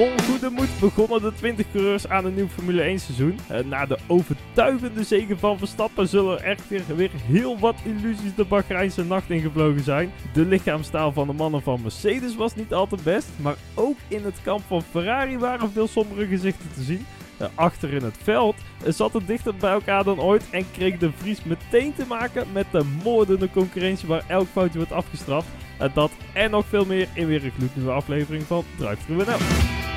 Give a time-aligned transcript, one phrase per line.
[0.00, 3.38] Vol goede moed begonnen de 20 coureurs aan een nieuw Formule 1 seizoen.
[3.64, 9.04] Na de overtuigende zegen van Verstappen zullen er echter weer heel wat illusies de Bahreinse
[9.04, 10.12] nacht ingevlogen zijn.
[10.32, 14.24] De lichaamstaal van de mannen van Mercedes was niet al te best, maar ook in
[14.24, 17.06] het kamp van Ferrari waren veel sombere gezichten te zien.
[17.54, 18.56] Achter in het veld
[18.86, 22.66] zat het dichter bij elkaar dan ooit en kreeg de Vries meteen te maken met
[22.70, 25.48] de moordende concurrentie waar elk foutje wordt afgestraft.
[25.94, 29.89] Dat en nog veel meer in weer een gloednieuwe aflevering van Drive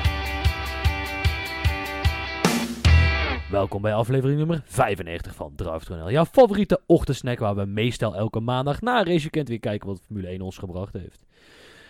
[3.54, 8.80] Welkom bij aflevering nummer 95 van Drive Jouw favoriete ochtendsnack waar we meestal elke maandag
[8.80, 11.26] na een raceweekend weer kijken wat Formule 1 ons gebracht heeft.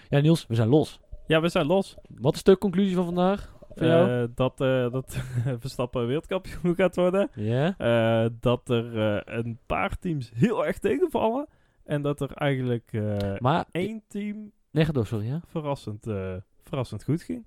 [0.09, 1.01] Ja Niels, we zijn los.
[1.27, 1.97] Ja, we zijn los.
[2.09, 3.57] Wat is de conclusie van vandaag?
[3.75, 5.19] Uh, dat uh, dat
[5.61, 7.31] Verstappen wereldkampioen gaat worden.
[7.35, 7.75] Yeah.
[7.79, 8.97] Uh, dat er
[9.29, 11.47] een paar teams heel erg tegenvallen.
[11.85, 12.93] En dat er eigenlijk
[13.39, 15.41] maar, één team nee, door, sorry, ja?
[15.47, 16.07] verrassend,
[16.63, 17.45] verrassend goed ging.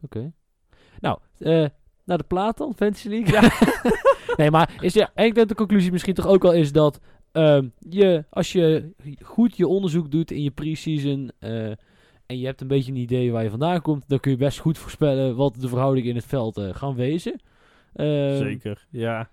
[0.00, 0.18] Oké.
[0.18, 0.32] Okay.
[1.00, 1.18] Nou,
[2.04, 3.32] naar de plaat dan, Fantasy League.
[3.32, 3.52] Ja.
[4.36, 7.00] nee, maar is ja, ik denk de conclusie misschien toch ook wel is dat
[7.32, 8.90] um, je, als je
[9.22, 11.30] goed je onderzoek doet in je pre-season
[12.26, 14.58] en je hebt een beetje een idee waar je vandaan komt, dan kun je best
[14.58, 17.40] goed voorspellen wat de verhoudingen in het veld uh, gaan wezen.
[17.94, 19.28] Uh, Zeker, ja.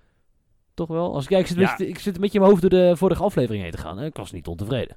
[0.74, 1.14] Toch wel?
[1.14, 1.70] Als ik, kijk, ik, zit, ja.
[1.70, 3.98] beetje, ik zit een beetje in mijn hoofd door de vorige aflevering heen te gaan.
[3.98, 4.06] Hè?
[4.06, 4.96] Ik was niet ontevreden.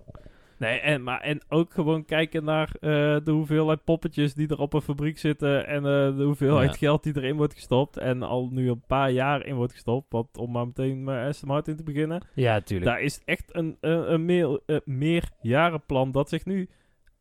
[0.58, 2.80] Nee, en, maar, en ook gewoon kijken naar uh,
[3.24, 5.66] de hoeveelheid poppetjes die er op een fabriek zitten.
[5.66, 6.76] En uh, de hoeveelheid ja.
[6.76, 7.96] geld die erin wordt gestopt.
[7.96, 10.12] En al nu een paar jaar in wordt gestopt.
[10.12, 12.22] Want om maar meteen met Aston Martin te beginnen.
[12.34, 12.90] Ja, tuurlijk.
[12.90, 16.68] Daar is echt een, een, een meer, uh, meerjarenplan dat zich nu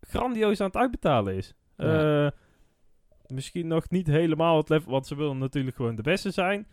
[0.02, 1.56] grandioos aan het uitbetalen is.
[1.78, 2.24] Ja.
[2.24, 2.32] Uh,
[3.28, 6.68] misschien nog niet helemaal het level, want ze willen natuurlijk gewoon de beste zijn.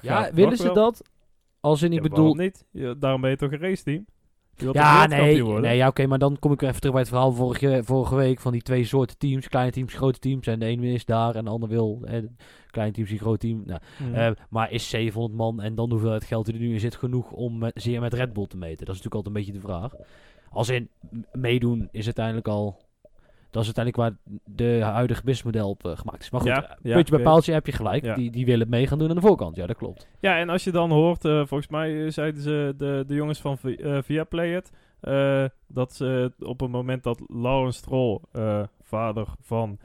[0.00, 1.02] Ja, willen ze dat?
[1.60, 2.34] Als in, ik ja, bedoel...
[2.34, 2.66] niet?
[2.98, 4.06] Daarom ben je toch een raceteam?
[4.56, 7.80] Ja, nee, nee ja, oké, maar dan kom ik even terug bij het verhaal vorige,
[7.84, 9.48] vorige week van die twee soorten teams.
[9.48, 10.46] Kleine teams, grote teams.
[10.46, 12.00] En de ene is daar en de ander wil.
[12.04, 12.22] Eh,
[12.70, 13.62] kleine teams, die groot team.
[13.66, 14.14] Nou, mm.
[14.14, 16.96] uh, maar is 700 man en dan hoeveel het geld die er nu in zit
[16.96, 18.86] genoeg om met, zeer met Red Bull te meten?
[18.86, 19.92] Dat is natuurlijk altijd een beetje de vraag.
[20.50, 20.88] Als in
[21.32, 22.82] meedoen is uiteindelijk al.
[23.54, 26.30] Dat is uiteindelijk waar de huidige businessmodel op uh, gemaakt is.
[26.30, 28.04] Maar goed, ja, ja, puntje bij paaltje heb je gelijk.
[28.04, 28.14] Ja.
[28.14, 29.56] Die, die willen mee gaan doen aan de voorkant.
[29.56, 30.08] Ja, dat klopt.
[30.20, 33.58] Ja, en als je dan hoort, uh, volgens mij zeiden ze de, de jongens van
[33.62, 34.70] uh, Viaplay het,
[35.66, 38.20] dat ze op het moment dat Lawrence Stroll,
[38.82, 39.78] vader van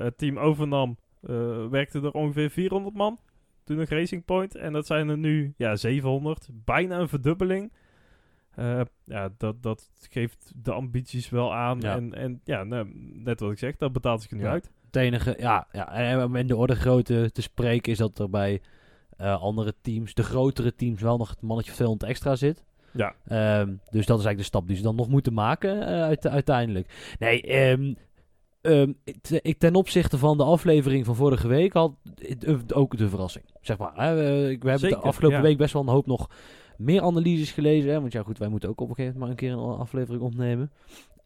[0.00, 0.96] het team overnam,
[1.70, 3.18] werkte er ongeveer 400 man.
[3.64, 4.54] Toen nog Racing Point.
[4.54, 6.48] En dat zijn er nu ja, 700.
[6.52, 7.72] Bijna een verdubbeling.
[8.58, 11.80] Uh, ja, dat, dat geeft de ambities wel aan.
[11.80, 11.94] Ja.
[11.94, 12.64] En, en ja,
[13.24, 14.50] net wat ik zeg, dat betaalt zich nu ja.
[14.50, 14.70] uit.
[14.86, 18.30] Het enige, ja, ja, en om in de orde grootte te spreken is dat er
[18.30, 18.60] bij
[19.20, 22.64] uh, andere teams, de grotere teams, wel nog het mannetje 200 extra zit.
[22.92, 23.14] Ja.
[23.60, 26.26] Um, dus dat is eigenlijk de stap die ze dan nog moeten maken uh, uit,
[26.26, 27.14] uiteindelijk.
[27.18, 27.96] Nee, um,
[28.62, 28.96] um,
[29.42, 31.92] ik, ten opzichte van de aflevering van vorige week had
[32.72, 33.44] ook de verrassing.
[33.60, 33.92] Zeg maar.
[34.50, 35.44] Ik, we hebben Zeker, de afgelopen ja.
[35.44, 36.28] week best wel een hoop nog
[36.76, 37.90] meer analyses gelezen.
[37.90, 38.00] Hè?
[38.00, 40.22] Want ja, goed, wij moeten ook op een gegeven moment maar een keer een aflevering
[40.22, 40.70] opnemen.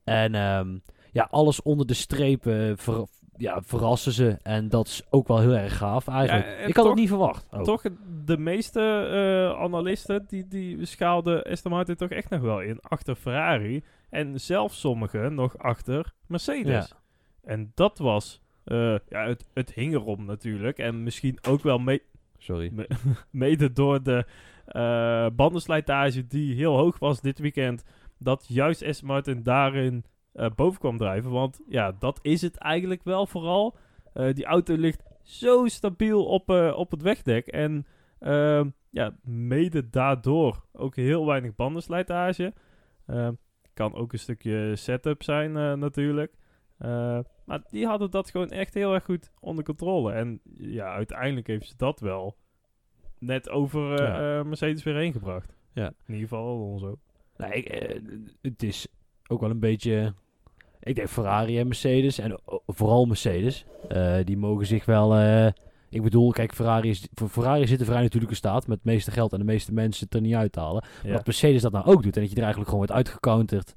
[0.05, 0.83] En um,
[1.13, 4.37] ja, alles onder de strepen ver, ja, verrassen ze.
[4.43, 6.47] En dat is ook wel heel erg gaaf eigenlijk.
[6.47, 7.47] Ja, ik had toch, het niet verwacht.
[7.51, 7.65] Ook.
[7.65, 7.83] Toch,
[8.25, 9.09] de meeste
[9.51, 13.83] uh, analisten die, die schaalden Aston Martin toch echt nog wel in achter Ferrari.
[14.11, 16.89] En zelfs sommigen nog achter Mercedes.
[16.89, 16.97] Ja.
[17.45, 18.41] En dat was...
[18.65, 20.79] Uh, ja, het, het hing erom natuurlijk.
[20.79, 22.03] En misschien ook wel mee...
[22.39, 22.71] Sorry.
[22.73, 22.89] Me,
[23.31, 24.27] mede door de
[24.73, 27.85] uh, bandenslijtage die heel hoog was dit weekend.
[28.19, 31.31] Dat juist Aston Martin daarin uh, boven kwam drijven.
[31.31, 33.77] Want ja, dat is het eigenlijk wel vooral.
[34.15, 37.47] Uh, die auto ligt zo stabiel op, op het wegdek.
[37.47, 37.87] En
[38.19, 42.53] ehm, ja, mede daardoor ook heel weinig bandenslijtage.
[43.07, 43.33] Ehm,
[43.75, 46.35] kan ook een stukje setup zijn natuurlijk.
[47.45, 50.13] maar die hadden dat gewoon echt heel erg goed onder controle.
[50.13, 52.37] En ja, uiteindelijk heeft ze dat wel
[53.21, 54.39] net over ja.
[54.39, 55.53] uh, Mercedes weer heen gebracht.
[55.73, 55.87] Ja.
[55.87, 56.99] In ieder geval Alonso.
[57.37, 58.01] Nee, ik, uh,
[58.43, 58.87] het is
[59.27, 60.15] ook wel een beetje...
[60.81, 63.65] Ik denk Ferrari en Mercedes, en vooral Mercedes,
[64.25, 65.19] die mogen zich wel...
[65.89, 69.11] ik bedoel, kijk, Ferrari, is, voor Ferrari zit de vrij natuurlijke staat met het meeste
[69.11, 70.85] geld en de meeste mensen het er niet uithalen.
[70.85, 71.09] Ja.
[71.09, 73.75] Maar dat Mercedes dat nou ook doet en dat je er eigenlijk gewoon wordt uitgecounterd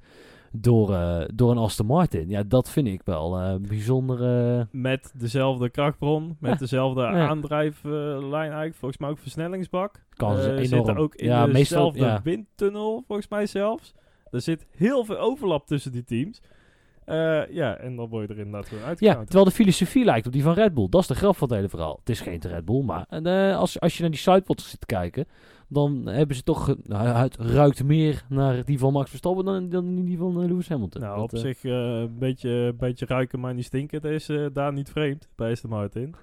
[0.52, 2.28] door, uh, door een Aston Martin.
[2.28, 4.20] Ja, dat vind ik wel uh, bijzonder.
[4.56, 4.64] Uh...
[4.70, 6.56] Met dezelfde krachtbron, met ja.
[6.58, 7.28] dezelfde ja.
[7.28, 8.74] aandrijflijn eigenlijk.
[8.74, 10.04] Volgens mij ook versnellingsbak.
[10.10, 10.64] Kan ze enorm.
[10.64, 13.94] Zitten ook in ja, dezelfde meestal, windtunnel, volgens mij zelfs.
[14.30, 16.40] Er zit heel veel overlap tussen die teams.
[17.50, 19.00] Ja, en dan word je er inderdaad gewoon uit.
[19.00, 20.86] Ja, terwijl de filosofie lijkt op die van Red Bull.
[20.88, 21.96] Dat is de grap van het hele verhaal.
[21.98, 23.06] Het is geen Red Bull, maar
[23.56, 25.26] als, als je naar die sidepods zit te kijken,
[25.68, 30.04] dan hebben ze toch, nou, het ruikt meer naar die van Max Verstappen dan, dan
[30.04, 31.00] die van Lewis Hamilton.
[31.00, 34.00] Nou, op zich een beetje, beetje ruiken, maar niet stinken.
[34.00, 36.14] Dat is daar niet vreemd bij Aston Martin.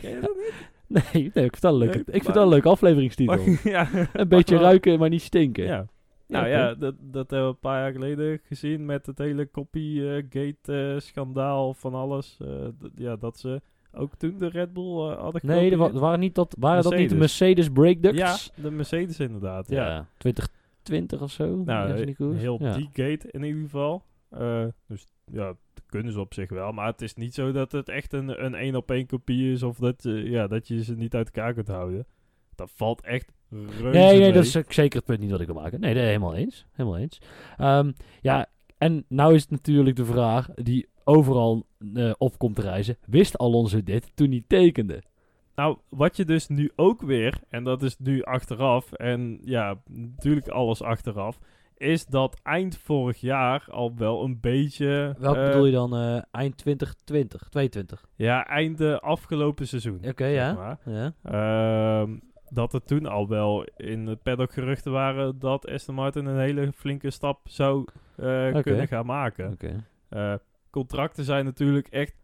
[0.00, 0.68] Ken je dat niet?
[0.88, 3.38] Nee, nee ik vind dat een leuke, ik vind dat een leuke afleveringstitel.
[3.72, 5.64] ja, een beetje ruiken, maar niet stinken.
[5.64, 5.86] Ja.
[6.28, 11.74] Nou ja, dat, dat hebben we een paar jaar geleden gezien met het hele copygate-schandaal
[11.74, 12.38] van alles.
[12.42, 12.48] Uh,
[12.94, 13.60] ja, dat ze
[13.92, 17.10] ook toen de Red Bull uh, hadden Nee, er, waren, niet dat, waren dat niet
[17.10, 18.18] de Mercedes breakducts?
[18.18, 19.68] Ja, de Mercedes inderdaad.
[19.68, 21.56] Ja, ja 2020 of zo.
[21.56, 24.04] Nou, heel die gate in ieder geval.
[24.38, 25.54] Uh, dus ja,
[25.86, 26.72] kunnen ze op zich wel.
[26.72, 29.62] Maar het is niet zo dat het echt een, een één op één kopie is.
[29.62, 32.06] Of dat, uh, ja, dat je ze niet uit elkaar kunt houden.
[32.54, 35.80] Dat valt echt Nee, nee, dat is zeker het punt niet dat ik wil maken.
[35.80, 36.66] Nee, helemaal eens.
[36.72, 37.20] Helemaal eens.
[37.60, 38.46] Um, ja,
[38.78, 42.96] en nou is het natuurlijk de vraag die overal uh, op komt te reizen.
[43.06, 45.02] Wist Alonso dit toen hij tekende?
[45.54, 50.48] Nou, wat je dus nu ook weer, en dat is nu achteraf, en ja, natuurlijk
[50.48, 51.38] alles achteraf,
[51.76, 55.16] is dat eind vorig jaar al wel een beetje...
[55.18, 55.94] Welk uh, bedoel je dan?
[55.94, 58.04] Uh, eind 2020, 22?
[58.14, 60.00] Ja, eind afgelopen seizoen.
[60.04, 60.78] Oké, ja.
[60.84, 61.12] ja.
[62.02, 62.16] Uh,
[62.50, 66.72] dat er toen al wel in het paddock geruchten waren dat Aston Martin een hele
[66.72, 67.84] flinke stap zou
[68.16, 69.52] uh, kunnen gaan maken.
[69.52, 70.38] Okay.
[70.70, 72.14] contracten zijn natuurlijk echt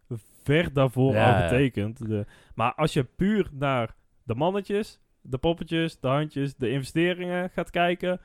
[0.42, 2.08] ver daarvoor al getekend.
[2.08, 7.70] De, maar als je puur naar de mannetjes, de poppetjes, de handjes, de investeringen gaat
[7.70, 8.20] kijken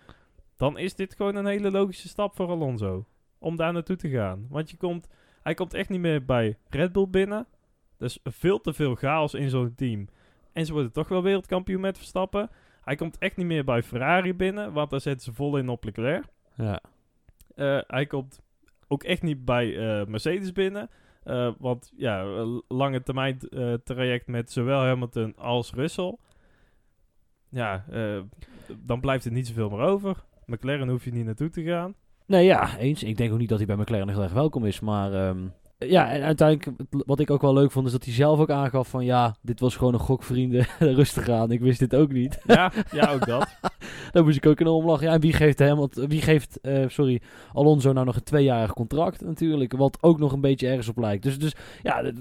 [0.60, 3.06] dan is dit gewoon een hele logische stap voor Alonso.
[3.38, 4.46] Om daar naartoe te gaan.
[4.50, 5.07] Want je komt,
[5.42, 7.48] hij komt echt niet meer bij Red Bull binnen.
[7.98, 10.07] Dus veel te veel chaos in zo'n team.
[10.59, 12.50] En ze worden toch wel wereldkampioen met Verstappen.
[12.83, 15.83] Hij komt echt niet meer bij Ferrari binnen, want daar zetten ze vol in op
[15.83, 16.25] Leclerc.
[16.56, 16.81] Ja.
[17.56, 18.41] Uh, hij komt
[18.88, 20.89] ook echt niet bij uh, Mercedes binnen.
[21.25, 22.23] Uh, want ja,
[22.67, 23.39] lange termijn
[23.83, 26.17] traject met zowel Hamilton als Russell.
[27.50, 27.85] Ja,
[28.77, 30.23] dan blijft er niet zoveel meer over.
[30.45, 31.95] McLaren hoef je niet naartoe te gaan.
[32.25, 33.03] Nee, ja, eens.
[33.03, 34.79] Ik denk ook niet dat hij bij McLaren heel erg welkom is.
[34.79, 35.53] Maar um,
[35.87, 38.87] ja, en uiteindelijk, wat ik ook wel leuk vond, is dat hij zelf ook aangaf
[38.87, 39.05] van...
[39.05, 40.67] Ja, dit was gewoon een gok, vrienden.
[40.79, 41.51] Rustig aan.
[41.51, 42.41] Ik wist dit ook niet.
[42.45, 43.59] Ja, ja ook dat.
[44.11, 45.07] Daar moest ik ook enorm lachen.
[45.07, 47.21] Ja, en wie geeft hem, want, wie geeft, uh, sorry,
[47.53, 49.73] Alonso nou nog een tweejarig contract natuurlijk.
[49.73, 51.23] Wat ook nog een beetje ergens op lijkt.
[51.23, 52.11] Dus, dus ja,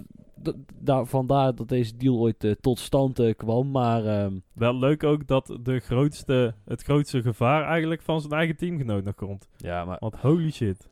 [0.75, 3.71] daar, vandaar dat deze deal ooit uh, tot stand uh, kwam.
[3.71, 8.57] Maar, uh, Wel leuk ook dat de grootste, het grootste gevaar eigenlijk van zijn eigen
[8.57, 9.49] teamgenoot nog komt.
[9.57, 9.97] Ja, maar...
[10.01, 10.89] Want holy shit.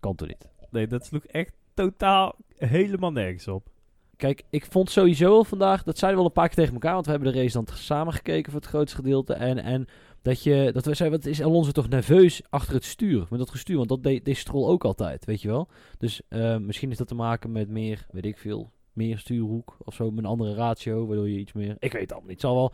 [0.00, 0.50] Kan toch niet?
[0.70, 3.70] Nee, dat sloeg echt totaal helemaal nergens op.
[4.16, 6.92] Kijk, ik vond sowieso al vandaag, dat zeiden we al een paar keer tegen elkaar,
[6.92, 9.32] want we hebben de race dan samen gekeken voor het grootste gedeelte.
[9.32, 9.86] En, en
[10.22, 13.50] dat je, dat we zeiden, wat is Alonso toch nerveus achter het stuur, met dat
[13.50, 15.68] gestuur, want dat deed, deed Stroll ook altijd, weet je wel.
[15.98, 19.94] Dus uh, misschien is dat te maken met meer, weet ik veel, meer stuurhoek of
[19.94, 22.50] zo, met een andere ratio, waardoor je iets meer, ik weet het allemaal niet, het
[22.50, 22.72] zal wel,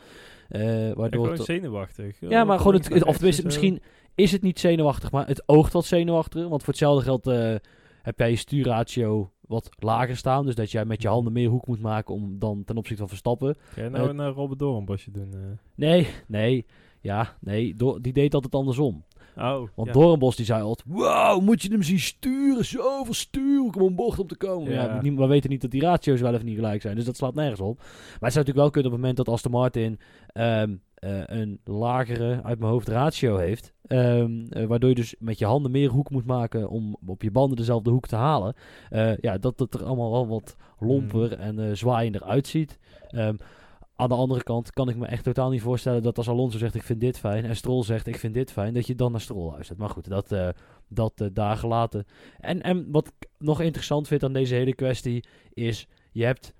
[0.51, 1.27] uh, waardoor...
[1.27, 2.17] Ja, gewoon zenuwachtig.
[2.21, 3.81] Ja, maar gewoon, het, of tenminste, misschien
[4.15, 7.55] is het niet zenuwachtig, maar het oogt wat zenuwachtiger, want voor hetzelfde geld uh,
[8.03, 10.47] heb jij je stuurratio wat lager staan.
[10.47, 13.09] Dus dat jij met je handen meer hoek moet maken om dan ten opzichte van
[13.09, 13.57] Verstappen.
[13.61, 15.33] Ga je nou uh, een uh, Robert Doornbosje doen?
[15.35, 15.41] Uh.
[15.75, 16.67] Nee, nee.
[17.01, 17.75] Ja, nee.
[17.75, 19.05] Do die deed altijd andersom.
[19.37, 19.93] Oh, Want ja.
[19.93, 20.89] Doornbos die zei altijd...
[20.89, 22.65] Wow, moet je hem zien sturen?
[22.65, 24.73] Zoveel sturen om een bocht op te komen.
[24.73, 25.01] Ja.
[25.03, 26.97] ja we weten niet dat die ratio's wel even niet gelijk zijn.
[26.97, 27.77] Dus dat slaat nergens op.
[27.79, 29.99] Maar het zou natuurlijk wel kunnen op het moment dat Aston Martin...
[30.35, 33.73] Um, uh, een lagere, uit mijn hoofd, ratio heeft.
[33.89, 37.31] Um, uh, waardoor je dus met je handen meer hoek moet maken om op je
[37.31, 38.55] banden dezelfde hoek te halen.
[38.91, 41.59] Uh, ja, dat het er allemaal wel wat lomper mm.
[41.59, 42.79] en zwaaiender uitziet.
[43.11, 43.37] Um,
[43.97, 46.75] aan de andere kant kan ik me echt totaal niet voorstellen dat als Alonso zegt
[46.75, 49.21] ik vind dit fijn en Stroll zegt ik vind dit fijn, dat je dan naar
[49.21, 49.79] Stroll luistert.
[49.79, 50.49] Maar goed, dat, uh,
[50.89, 52.05] dat uh, daar gelaten.
[52.39, 56.55] En, en wat ik nog interessant vind aan deze hele kwestie is, je hebt...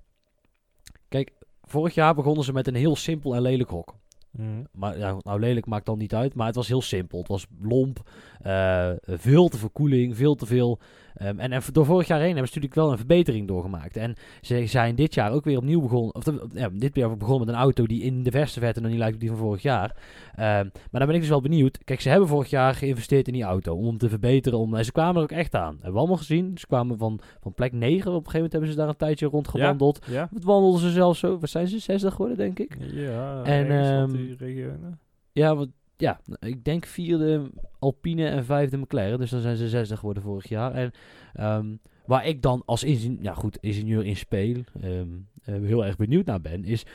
[1.07, 1.31] Kijk,
[1.63, 3.95] vorig jaar begonnen ze met een heel simpel en lelijk hok.
[4.31, 4.67] Mm.
[4.71, 7.19] Maar nou lelijk maakt dan niet uit, maar het was heel simpel.
[7.19, 8.09] Het was lomp,
[8.45, 10.79] uh, veel te veel koeling, veel te veel
[11.21, 13.97] Um, en, en, door vorig jaar heen hebben ze natuurlijk wel een verbetering doorgemaakt.
[13.97, 16.15] En ze zijn dit jaar ook weer opnieuw begonnen.
[16.15, 18.99] Of ja, dit jaar begonnen met een auto die in de verste verte nog niet
[18.99, 19.95] lijkt op die van vorig jaar.
[20.35, 21.77] Um, maar dan ben ik dus wel benieuwd.
[21.83, 24.59] Kijk, ze hebben vorig jaar geïnvesteerd in die auto om hem te verbeteren.
[24.59, 25.73] Om, en ze kwamen er ook echt aan.
[25.73, 26.57] Hebben we allemaal gezien.
[26.57, 27.89] Ze kwamen van, van plek 9.
[27.91, 30.05] Op een gegeven moment hebben ze daar een tijdje rondgewandeld.
[30.05, 30.29] Ja, ja.
[30.43, 31.39] wandelden ze zelfs zo.
[31.39, 31.79] Wat zijn ze?
[31.79, 32.77] 60 geworden, denk ik.
[32.79, 34.99] Ja, en, um, die regionen.
[35.31, 39.19] Ja, wat, ja, ik denk vierde Alpine en vijfde McLaren.
[39.19, 40.73] Dus dan zijn ze 60 geworden vorig jaar.
[40.73, 40.91] En
[41.39, 46.25] um, waar ik dan als ingenieur, ja goed, ingenieur in speel um, heel erg benieuwd
[46.25, 46.85] naar ben, is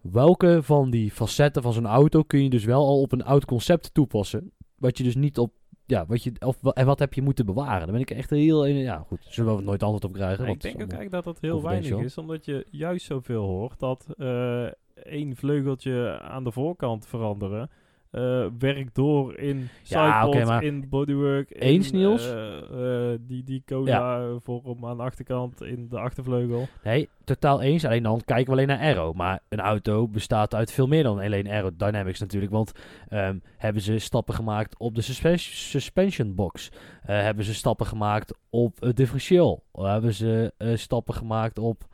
[0.00, 3.44] welke van die facetten van zo'n auto kun je dus wel al op een oud
[3.44, 4.52] concept toepassen.
[4.78, 5.52] Wat je dus niet op
[5.86, 7.80] ja, wat je, of, en wat heb je moeten bewaren?
[7.80, 8.66] Dan ben ik echt heel...
[8.66, 10.46] Ja, goed, zullen we nooit antwoord op krijgen.
[10.46, 14.06] ik denk ook eigenlijk dat dat heel weinig is, omdat je juist zoveel hoort dat
[14.16, 17.70] uh, één vleugeltje aan de voorkant veranderen
[18.16, 21.50] uh, werkt door in ja, in bodywork.
[21.58, 22.32] Eens, in, Niels?
[22.32, 26.68] Uh, die, die cola vorm aan de achterkant in de achtervleugel.
[26.84, 27.84] Nee, totaal eens.
[27.84, 29.12] Alleen dan kijken we alleen naar aero.
[29.12, 32.52] Maar een auto bestaat uit veel meer dan alleen aerodynamics natuurlijk.
[32.52, 32.72] Want
[33.10, 35.02] um, hebben ze stappen gemaakt op de
[35.38, 36.68] suspension box?
[37.02, 39.64] hebben ze stappen gemaakt op het differentieel?
[39.72, 41.84] Hebben ze stappen gemaakt op...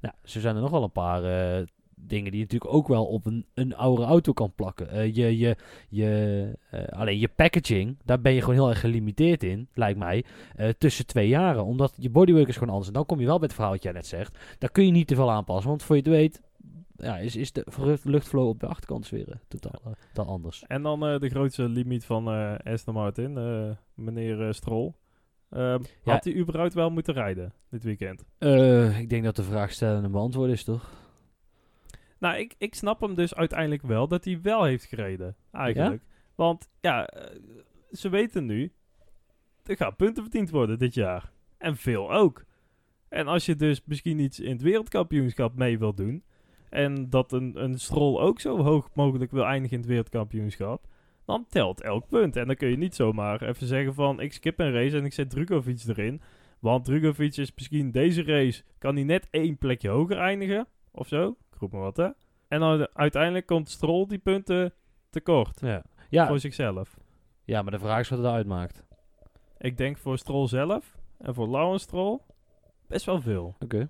[0.00, 1.22] Nou, ze zijn er nog wel een paar
[2.06, 4.94] dingen die je natuurlijk ook wel op een, een oude auto kan plakken.
[4.94, 5.56] Uh, je, je,
[5.88, 10.24] je, uh, alleen je packaging, daar ben je gewoon heel erg gelimiteerd in, lijkt mij,
[10.56, 11.64] uh, tussen twee jaren.
[11.64, 12.88] Omdat je bodywork is gewoon anders.
[12.88, 14.38] En dan kom je wel bij het verhaal wat jij net zegt.
[14.58, 16.40] Daar kun je niet te veel aanpassen, want voor je het weet...
[16.96, 17.64] Ja, is, is de
[18.02, 20.64] luchtflow op de achterkant weer totaal, totaal anders.
[20.66, 22.28] En dan de grootste limiet van
[22.64, 23.38] Aston Martin,
[23.94, 24.92] meneer Stroll.
[25.50, 28.24] Ehm, had hij überhaupt wel moeten rijden dit weekend?
[28.98, 30.90] ik denk dat de vraag stellen en beantwoorden is, toch?
[32.20, 35.36] Nou, ik, ik snap hem dus uiteindelijk wel dat hij wel heeft gereden.
[35.52, 36.02] Eigenlijk.
[36.34, 37.36] Want ja, eh,
[37.92, 38.72] ze weten nu,
[39.64, 41.32] er gaan punten verdiend worden dit jaar.
[41.58, 42.44] En veel ook.
[43.08, 46.24] En als je dus misschien iets in het wereldkampioenschap mee wil doen.
[46.68, 50.86] En dat een, een strol ook zo hoog mogelijk wil eindigen in het wereldkampioenschap.
[51.24, 52.36] Dan telt elk punt.
[52.36, 55.12] En dan kun je niet zomaar even zeggen van ik skip een race en ik
[55.12, 56.20] zet Drugovic erin.
[56.58, 60.66] Want Drugovic is misschien deze race, kan hij net één plekje hoger eindigen.
[60.90, 62.08] Of zo roep maar wat, hè.
[62.48, 64.72] En dan uiteindelijk komt Stroll die punten
[65.10, 65.60] tekort.
[65.60, 65.82] Ja.
[66.08, 66.26] ja.
[66.26, 66.98] Voor zichzelf.
[67.44, 68.84] Ja, maar de vraag is wat het uitmaakt.
[69.58, 72.18] Ik denk voor Stroll zelf en voor Lawrence Stroll
[72.86, 73.56] best wel veel.
[73.58, 73.88] Oké.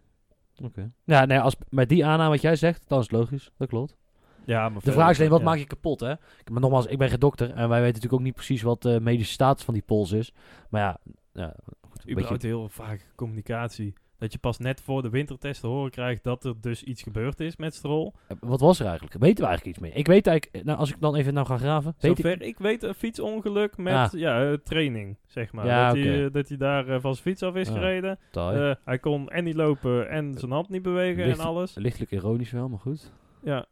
[0.63, 0.93] Oké.
[1.05, 3.51] Ja, nee, als, met die aanname wat jij zegt, dan is het logisch.
[3.57, 3.97] Dat klopt.
[4.45, 6.15] Ja, maar de vraag is alleen, wat maak je kapot, hè?
[6.51, 9.01] Maar nogmaals, ik ben geen dokter en wij weten natuurlijk ook niet precies wat de
[9.01, 10.33] medische status van die pols is.
[10.69, 10.99] Maar ja,
[11.33, 11.55] ja
[11.89, 12.37] goed, een beetje...
[12.41, 13.95] heel vaak communicatie.
[14.21, 17.41] Dat je pas net voor de wintertest te horen krijgt dat er dus iets gebeurd
[17.41, 18.13] is met Stroll.
[18.27, 19.15] Eh, wat was er eigenlijk?
[19.19, 19.99] Weten we eigenlijk iets mee?
[19.99, 21.95] Ik weet eigenlijk, eh, nou, als ik dan even nou ga graven.
[21.99, 22.41] Zover ik...
[22.41, 24.13] ik weet een fietsongeluk met ah.
[24.13, 25.67] ja, training, zeg maar.
[25.67, 28.19] Ja, dat, hij, dat hij daar uh, van zijn fiets af is ah, gereden.
[28.37, 31.75] Uh, hij kon en niet lopen en zijn hand niet bewegen en alles.
[31.75, 33.13] Lichtelijk ironisch wel, maar goed.
[33.43, 33.67] Ja,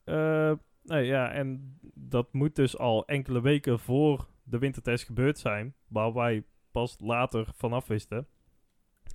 [0.83, 5.75] nee, ja, en dat moet dus al enkele weken voor de wintertest gebeurd zijn.
[5.89, 8.27] Waar wij pas later vanaf wisten.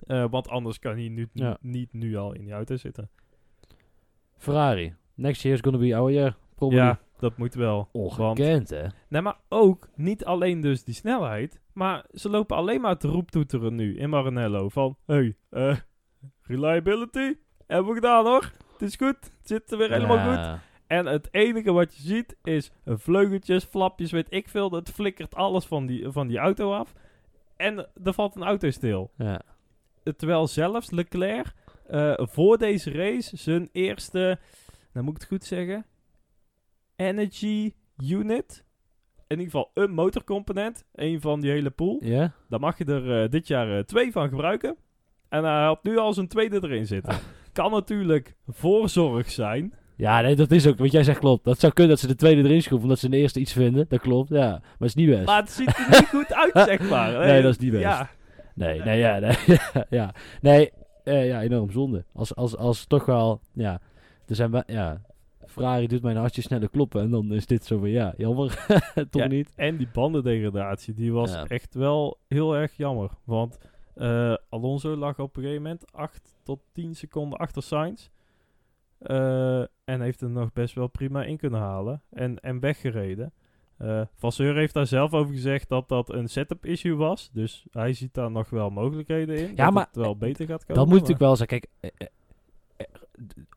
[0.06, 1.28] Uh, want anders kan hij nu,
[1.60, 3.10] niet nu al in die auto zitten.
[4.36, 4.94] Ferrari.
[5.14, 6.36] Next year is gonna be our year.
[6.58, 7.88] Ja, dat moet wel.
[7.92, 8.86] Ongekend, hè?
[9.08, 11.60] Nee, maar ook niet alleen dus die snelheid.
[11.72, 14.68] Maar ze lopen alleen maar te roeptoeteren nu in Maranello.
[14.68, 15.76] Van, hey, uh,
[16.42, 17.34] reliability.
[17.66, 18.52] Hebben we gedaan hoor.
[18.72, 19.16] Het is goed.
[19.20, 20.60] Het zit er weer helemaal goed.
[20.86, 24.70] En het enige wat je ziet is vleugeltjes, flapjes, weet ik veel.
[24.70, 26.94] Het flikkert alles van die, van die auto af.
[27.56, 29.10] En er valt een auto stil.
[29.16, 29.53] Ja
[30.16, 31.52] terwijl zelfs Leclerc
[31.90, 34.38] uh, voor deze race zijn eerste,
[34.92, 35.86] nou moet ik het goed zeggen,
[36.96, 38.64] energy unit,
[39.26, 41.98] in ieder geval een motorcomponent, een van die hele pool.
[42.00, 42.32] Ja.
[42.48, 44.76] Daar mag je er uh, dit jaar uh, twee van gebruiken.
[45.28, 47.12] En hij had nu al zijn tweede erin zitten.
[47.12, 47.18] Ah.
[47.52, 49.74] Kan natuurlijk voorzorg zijn.
[49.96, 51.44] Ja, nee, dat is ook wat jij zegt klopt.
[51.44, 53.86] Dat zou kunnen dat ze de tweede erin schroeven omdat ze de eerste iets vinden.
[53.88, 54.48] Dat klopt, ja.
[54.48, 55.26] Maar het is niet best.
[55.26, 57.26] Maar het ziet er niet goed uit, zeg maar.
[57.26, 57.82] Nee, dat is niet best.
[57.82, 58.10] Ja.
[58.54, 59.58] Nee, nee, ja, nee,
[59.98, 60.72] ja, nee,
[61.04, 62.04] uh, ja, enorm zonde.
[62.12, 63.80] Als, als, als toch wel, ja,
[64.26, 65.00] er zijn, ja,
[65.46, 68.66] Ferrari doet mijn hartje sneller kloppen en dan is dit zo van, ja, jammer,
[69.10, 69.52] toch ja, niet.
[69.56, 73.58] En die bandendegradatie, die was echt wel heel erg jammer, want
[73.96, 78.08] uh, Alonso lag op een gegeven moment 8 tot 10 seconden achter Sainz.
[79.00, 83.32] Uh, en heeft er nog best wel prima in kunnen halen en, en weggereden.
[83.84, 87.30] Uh, Vasseur heeft daar zelf over gezegd dat dat een setup issue was.
[87.32, 89.48] Dus hij ziet daar nog wel mogelijkheden in.
[89.56, 90.74] Ja, dat maar het wel beter gaat komen.
[90.74, 91.60] Dat moet natuurlijk wel zeggen.
[91.60, 92.06] Kijk, eh,
[92.76, 92.86] eh,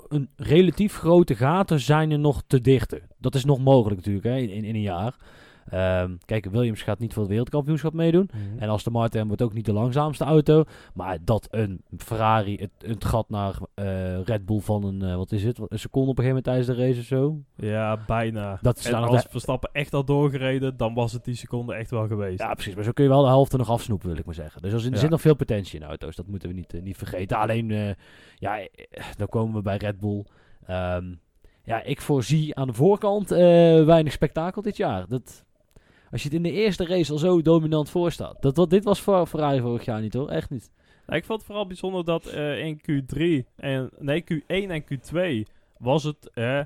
[0.07, 3.01] een relatief grote gaten zijn er nog te dichten.
[3.17, 5.15] Dat is nog mogelijk natuurlijk hè, in, in een jaar.
[5.73, 8.29] Um, kijk, Williams gaat niet voor het wereldkampioenschap meedoen.
[8.33, 8.59] Mhm.
[8.59, 10.63] En als de Martin wordt ook niet de langzaamste auto.
[10.93, 15.31] Maar dat een Ferrari het, het gat naar uh, Red Bull van een, uh, wat
[15.31, 17.41] is het, een seconde op een gegeven moment tijdens de race of zo.
[17.55, 18.59] Ja, bijna.
[18.61, 22.39] Dat en als Verstappen echt al doorgereden, dan was het die seconde echt wel geweest.
[22.39, 22.75] Ja, precies.
[22.75, 24.61] Maar zo kun je wel de helft er nog afsnoepen, wil ik maar zeggen.
[24.61, 26.15] Dus er zit nog veel potentie in auto's.
[26.15, 27.37] Dat moeten we niet, uh, niet vergeten.
[27.37, 27.95] Alleen,
[28.35, 28.67] ja,
[29.17, 30.25] dan komen we bij Red Bull.
[30.69, 31.19] Um,
[31.63, 35.07] ja, ik voorzie aan de voorkant weinig spektakel dit jaar.
[35.07, 35.45] Dat,
[36.11, 38.41] als je het in de eerste race al zo dominant voor staat.
[38.41, 40.71] Dat, dat, dit was voor Ferrari vorig jaar niet hoor, echt niet.
[41.05, 45.51] Nou, ik vond het vooral bijzonder dat uh, in Q3 en nee, Q1 en Q2
[45.77, 46.61] was het, uh,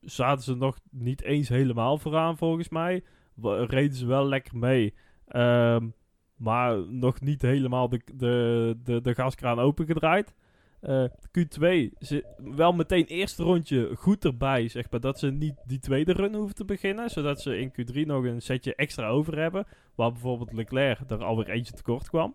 [0.00, 3.02] zaten ze nog niet eens helemaal vooraan volgens mij.
[3.42, 4.94] reden ze wel lekker mee.
[5.28, 5.88] Ehm,
[6.36, 10.34] maar nog niet helemaal de, de, de, de gaskraan opengedraaid.
[10.82, 15.78] Uh, Q2 ze, wel meteen eerste rondje goed erbij, zeg maar, dat ze niet die
[15.78, 19.66] tweede run hoeven te beginnen, zodat ze in Q3 nog een setje extra over hebben,
[19.94, 22.34] waar bijvoorbeeld Leclerc er alweer eentje tekort kwam.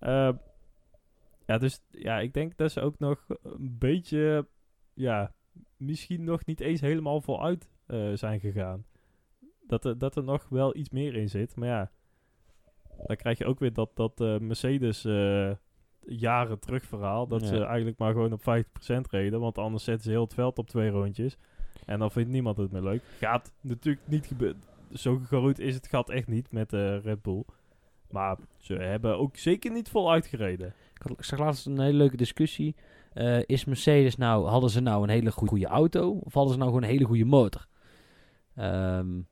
[0.00, 0.32] Uh,
[1.46, 4.46] ja, dus ja, ik denk dat ze ook nog een beetje,
[4.94, 5.34] ja,
[5.76, 8.84] misschien nog niet eens helemaal voluit uh, zijn gegaan.
[9.66, 11.90] Dat er, dat er nog wel iets meer in zit, maar ja,
[13.06, 15.04] dan krijg je ook weer dat, dat Mercedes
[16.06, 17.26] jaren terug verhaal.
[17.26, 19.40] Dat ze eigenlijk maar gewoon op 50% reden.
[19.40, 21.36] Want anders zetten ze heel het veld op twee rondjes.
[21.86, 23.02] En dan vindt niemand het meer leuk.
[23.18, 24.62] Gaat natuurlijk niet gebeuren.
[24.92, 27.44] Zo groot is het gat echt niet met uh, Red Bull.
[28.10, 30.74] Maar ze hebben ook zeker niet vol uitgereden.
[31.16, 32.76] Ik zag laatst een hele leuke discussie.
[33.46, 36.10] is Mercedes nou, hadden ze nou een hele goede auto?
[36.10, 37.66] Of hadden ze nou gewoon een hele goede motor?
[38.58, 39.26] Um,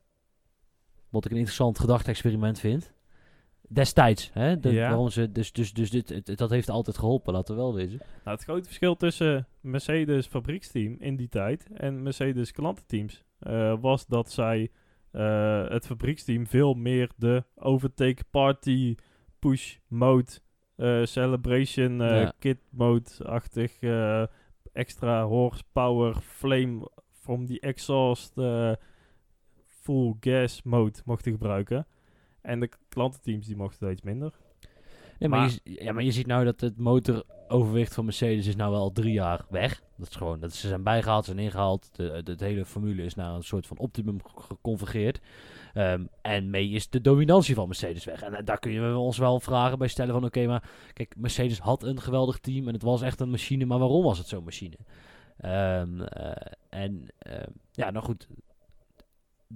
[1.13, 2.93] wat ik een interessant gedachte-experiment vind.
[3.73, 4.59] Destijds, hè?
[4.59, 4.87] De, ja.
[4.87, 7.97] waarom ze, dus dus, dus dit, dat heeft altijd geholpen, laten we wel weten.
[7.97, 14.05] Nou, het grote verschil tussen Mercedes fabrieksteam in die tijd en Mercedes klantenteams uh, was
[14.07, 14.71] dat zij
[15.11, 18.95] uh, het fabrieksteam veel meer de overtake party
[19.39, 20.31] push mode
[20.77, 22.33] uh, celebration ja.
[22.39, 23.79] kit mode-achtig
[24.73, 28.33] extra horsepower flame from the exhaust
[29.67, 31.85] full gas mode mochten gebruiken.
[32.43, 34.33] En de klantenteams die mochten steeds minder.
[35.19, 38.71] Ja, maar, je, ja, maar je ziet nou dat het motoroverwicht van Mercedes is nou
[38.71, 39.81] wel al drie jaar weg.
[39.97, 41.89] Dat is gewoon, dat ze zijn bijgehaald, zijn ingehaald.
[41.91, 45.21] De, de, hele formule is naar een soort van optimum geconvergeerd.
[45.73, 48.21] Um, en mee is de dominantie van Mercedes weg.
[48.21, 50.25] En uh, daar kun je ons wel vragen bij stellen van...
[50.25, 53.65] Oké, maar kijk, Mercedes had een geweldig team en het was echt een machine.
[53.65, 54.75] Maar waarom was het zo'n machine?
[55.45, 56.31] Um, uh,
[56.69, 57.33] en uh,
[57.71, 58.27] ja, nou goed,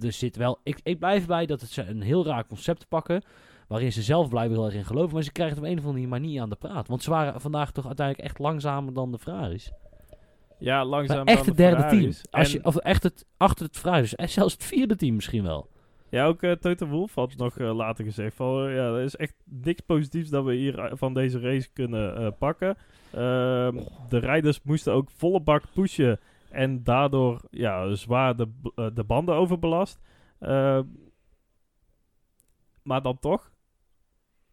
[0.00, 0.58] er zit wel.
[0.62, 3.22] Ik, ik blijf bij dat het ze een heel raar concept pakken.
[3.68, 5.14] Waarin ze zelf blijven heel erg in geloven.
[5.14, 6.88] Maar ze krijgen het op een of andere manier niet aan de praat.
[6.88, 9.72] Want ze waren vandaag toch uiteindelijk echt langzamer dan de Ferraris.
[10.58, 12.12] Ja, langzamer echt het derde team.
[12.30, 14.14] Als je, of echt het, achter het Ferraris.
[14.14, 15.68] En zelfs het vierde team misschien wel.
[16.10, 18.66] Ja, ook uh, Toto Wolff had nog uh, later gezegd van...
[18.66, 22.76] Uh, ja, er is echt niks positiefs dat we hier van deze race kunnen pakken.
[23.10, 23.76] Ehm,
[24.08, 26.18] de rijders moesten ook volle bak pushen...
[26.50, 30.00] En daardoor ja, zwaar de, uh, de banden overbelast.
[30.40, 30.80] Uh,
[32.82, 33.52] maar dan toch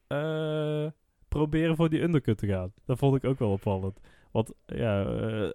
[0.07, 0.87] uh,
[1.27, 2.73] proberen voor die undercut te gaan.
[2.85, 3.99] Dat vond ik ook wel opvallend.
[4.31, 5.05] Want ja,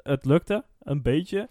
[0.03, 1.49] het lukte een beetje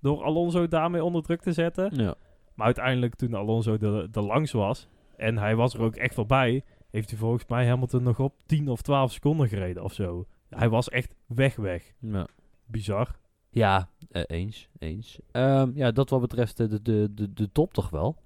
[0.00, 1.94] door Alonso daarmee onder druk te zetten.
[1.94, 2.14] Ja.
[2.54, 6.64] Maar uiteindelijk toen Alonso de, de langs was en hij was er ook echt voorbij,
[6.90, 10.26] heeft hij volgens mij Hamilton nog op 10 of 12 seconden gereden of zo.
[10.48, 11.92] Hij was echt weg weg.
[11.98, 12.26] Ja.
[12.66, 13.18] Bizar.
[13.50, 14.68] Ja, uh, eens.
[14.78, 15.18] eens.
[15.32, 18.16] Um, ja, dat wat betreft de, de, de, de top toch wel.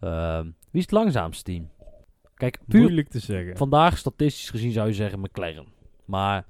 [0.00, 1.70] Um, wie is het langzaamste team?
[2.34, 3.56] Kijk, puur Moeilijk te zeggen.
[3.56, 5.66] Vandaag, statistisch gezien, zou je zeggen McLaren.
[6.04, 6.46] Maar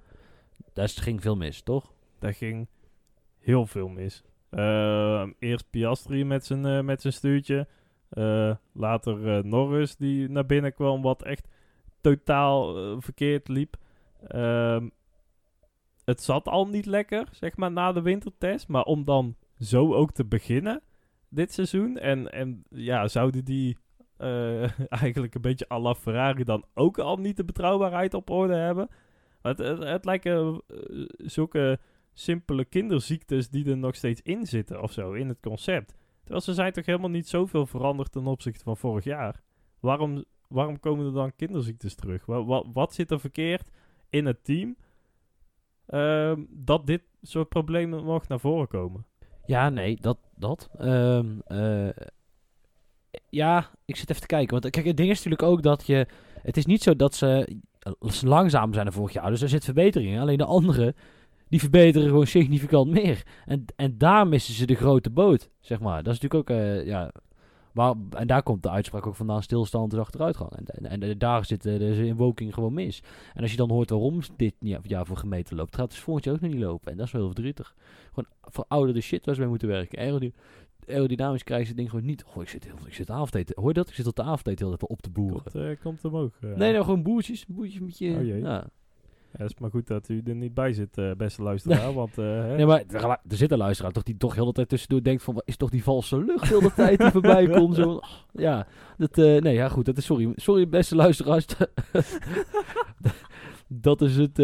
[0.72, 1.92] daar ging veel mis, toch?
[2.18, 2.68] Daar ging
[3.38, 4.22] heel veel mis.
[4.50, 7.68] Uh, eerst Piastri met zijn, uh, met zijn stuurtje.
[8.12, 11.48] Uh, later Norris die naar binnen kwam, wat echt
[12.00, 13.76] totaal verkeerd liep.
[14.26, 14.88] Ehm,
[16.05, 18.69] het zat al niet lekker, zeg maar, na de wintertest.
[18.69, 20.83] Maar om dan zo ook te beginnen
[21.29, 21.99] dit seizoen.
[21.99, 23.79] En, en ja, zouden die
[24.19, 28.55] uh, eigenlijk een beetje à la Ferrari dan ook al niet de betrouwbaarheid op orde
[28.55, 28.88] hebben?
[29.43, 31.79] Het, het, het lijken uh, zulke
[32.12, 35.95] simpele kinderziektes die er nog steeds in zitten of zo, in het concept.
[36.21, 39.43] Terwijl ze zijn toch helemaal niet zoveel veranderd ten opzichte van vorig jaar.
[39.81, 42.27] Waarom, waarom komen er dan kinderziektes terug?
[42.27, 43.71] Wat, wat zit er verkeerd
[44.09, 44.77] in het team
[45.87, 49.07] Ehm, dat dit soort problemen nog naar voren komen.
[49.47, 50.18] Ja, nee, dat.
[50.35, 50.68] dat.
[50.79, 51.88] Ehm, eh,
[53.29, 54.61] ja, ik zit even te kijken.
[54.61, 56.07] Want kijk, het ding is natuurlijk ook dat je.
[56.42, 57.57] Het is niet zo dat ze
[58.20, 59.31] langzaam zijn dan vorig jaar.
[59.31, 60.18] Dus er zit verbetering in.
[60.18, 60.94] Alleen de anderen,
[61.49, 63.23] die verbeteren gewoon significant meer.
[63.44, 66.03] En, en daar missen ze de grote boot, zeg maar.
[66.03, 67.12] Dat is natuurlijk ook, uh, ja,
[67.74, 70.50] maar, en daar komt de uitspraak ook vandaan, stilstand is achteruitgang.
[70.50, 73.02] En, en, en daar zit de invoking gewoon mis.
[73.34, 76.24] En als je dan hoort waarom dit jaar voor gemeten loopt, gaat het dus volgend
[76.24, 76.90] jaar ook nog niet lopen.
[76.90, 77.74] En dat is wel heel verdrietig.
[78.12, 79.98] Gewoon verouderde shit waar ze mee moeten werken.
[79.98, 80.34] Aerodyn
[80.88, 82.24] aerodynamisch krijgen ze ding gewoon niet.
[82.34, 83.54] Oh, ik zit heel ik zit avondeten.
[83.58, 83.88] Hoor je dat?
[83.88, 85.42] Ik zit op de avondeten heel even op te boeren.
[85.42, 86.32] Komt, uh, komt omhoog.
[86.40, 86.56] Uh.
[86.56, 87.46] Nee, nou gewoon boertjes.
[87.46, 88.14] Boertjes met je...
[88.14, 88.66] Oh, ja.
[89.37, 91.92] Ja, het is maar goed dat u er niet bij zit, uh, beste luisteraar.
[91.92, 95.03] want, uh, nee, maar er, zit een luisteraar toch die toch heel de tijd tussendoor
[95.03, 95.42] denkt van...
[95.44, 97.75] is toch die valse lucht heel de tijd die voorbij komt?
[97.75, 98.01] Zo,
[98.33, 98.66] ja,
[98.97, 100.33] dat, uh, nee, ja goed, dat is sorry.
[100.37, 101.47] Sorry beste luisteraars.
[103.68, 104.37] dat is het...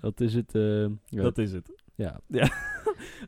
[0.00, 0.52] dat is het...
[1.04, 1.22] Ja.
[1.22, 1.82] Dat is het.
[1.94, 2.20] Ja.
[2.26, 2.48] ja.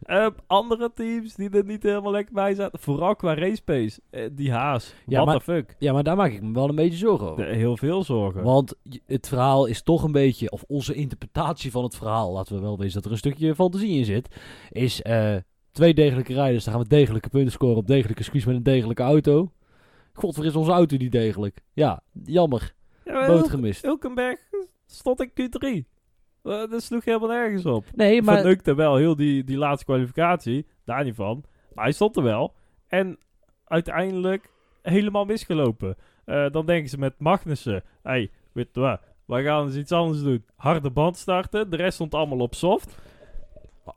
[0.07, 2.79] Uh, andere teams die er niet helemaal lekker bij zaten.
[2.79, 4.01] Vooral qua race pace.
[4.11, 4.95] Uh, die Haas.
[5.07, 5.77] Ja, What the fuck?
[5.79, 7.45] Ja, maar daar maak ik me wel een beetje zorgen over.
[7.45, 8.43] De, heel veel zorgen.
[8.43, 8.75] Want
[9.07, 10.51] het verhaal is toch een beetje...
[10.51, 12.33] Of onze interpretatie van het verhaal...
[12.33, 14.37] Laten we wel weten dat er een stukje fantasie in zit.
[14.71, 15.37] Is uh,
[15.73, 16.65] twee degelijke rijders.
[16.65, 19.53] Dan gaan we degelijke punten scoren op degelijke squeeze met een degelijke auto.
[20.13, 21.61] Godver is onze auto niet degelijk.
[21.73, 22.75] Ja, jammer.
[23.05, 23.83] Ja, Boot gemist.
[23.83, 24.39] Hulkenberg
[24.87, 25.92] stond in Q3.
[26.45, 27.85] Uh, dat sloeg helemaal nergens op.
[27.95, 28.37] Nee, maar...
[28.37, 30.67] Vernukte wel heel die, die laatste kwalificatie.
[30.85, 31.45] Daar niet van.
[31.75, 32.55] Maar hij stond er wel.
[32.89, 33.19] En
[33.65, 34.51] uiteindelijk
[34.83, 35.97] helemaal misgelopen.
[36.27, 37.83] Uh, dan denken ze met Magnussen.
[38.03, 39.01] hey, weet je wat?
[39.25, 40.45] We gaan eens iets anders doen.
[40.57, 41.71] Harde band starten.
[41.71, 42.97] De rest stond allemaal op soft.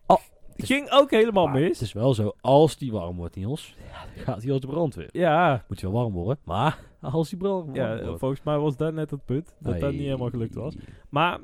[0.05, 0.19] Oh,
[0.57, 1.79] ging ook helemaal mis.
[1.79, 4.67] Het is wel zo, als die warm wordt, Niels, ja, dan gaat hij als de
[4.67, 5.09] brandweer.
[5.11, 5.65] Ja.
[5.67, 9.11] Moet je wel warm worden, maar als die brand Ja, volgens mij was dat net
[9.11, 9.55] het punt.
[9.59, 10.75] Dat dat niet helemaal gelukt was.
[11.09, 11.39] Maar,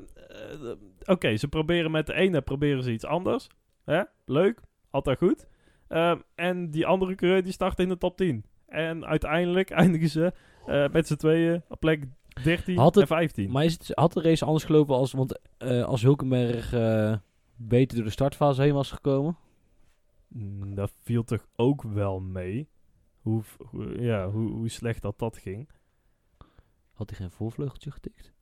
[0.60, 0.70] uh,
[1.06, 3.48] oké, ze proberen met de ene proberen ze iets anders.
[3.84, 4.02] Hè?
[4.24, 4.60] Leuk,
[4.90, 5.46] altijd goed.
[5.88, 8.44] Uh, en die andere coureur die start in de top 10.
[8.66, 10.32] En uiteindelijk eindigen ze
[10.66, 12.04] uh, met z'n tweeën op plek
[12.42, 13.50] 13 had het, en 15.
[13.50, 16.70] Maar is het, had de race anders gelopen als, want, uh, als Hulkenberg
[17.56, 19.36] beter door de startfase heen was gekomen?
[20.28, 22.68] Mm, dat viel toch ook wel mee.
[23.20, 23.42] Hoe,
[23.98, 25.68] ja, hoe, hoe slecht dat dat ging.
[26.92, 28.32] Had hij geen voorvleugeltje getikt?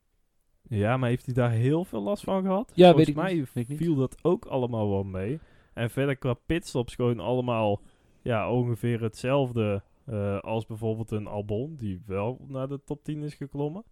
[0.77, 2.71] Ja, maar heeft hij daar heel veel last van gehad?
[2.75, 3.77] Ja, Volgens weet mij ik niet.
[3.77, 5.39] viel dat ook allemaal wel mee.
[5.73, 7.81] En verder qua pitstops gewoon allemaal
[8.21, 13.33] ja, ongeveer hetzelfde uh, als bijvoorbeeld een Albon, die wel naar de top 10 is
[13.33, 13.83] geklommen.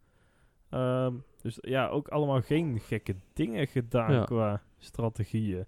[0.69, 4.23] Um, dus ja, ook allemaal geen gekke dingen gedaan ja.
[4.23, 5.65] qua strategieën.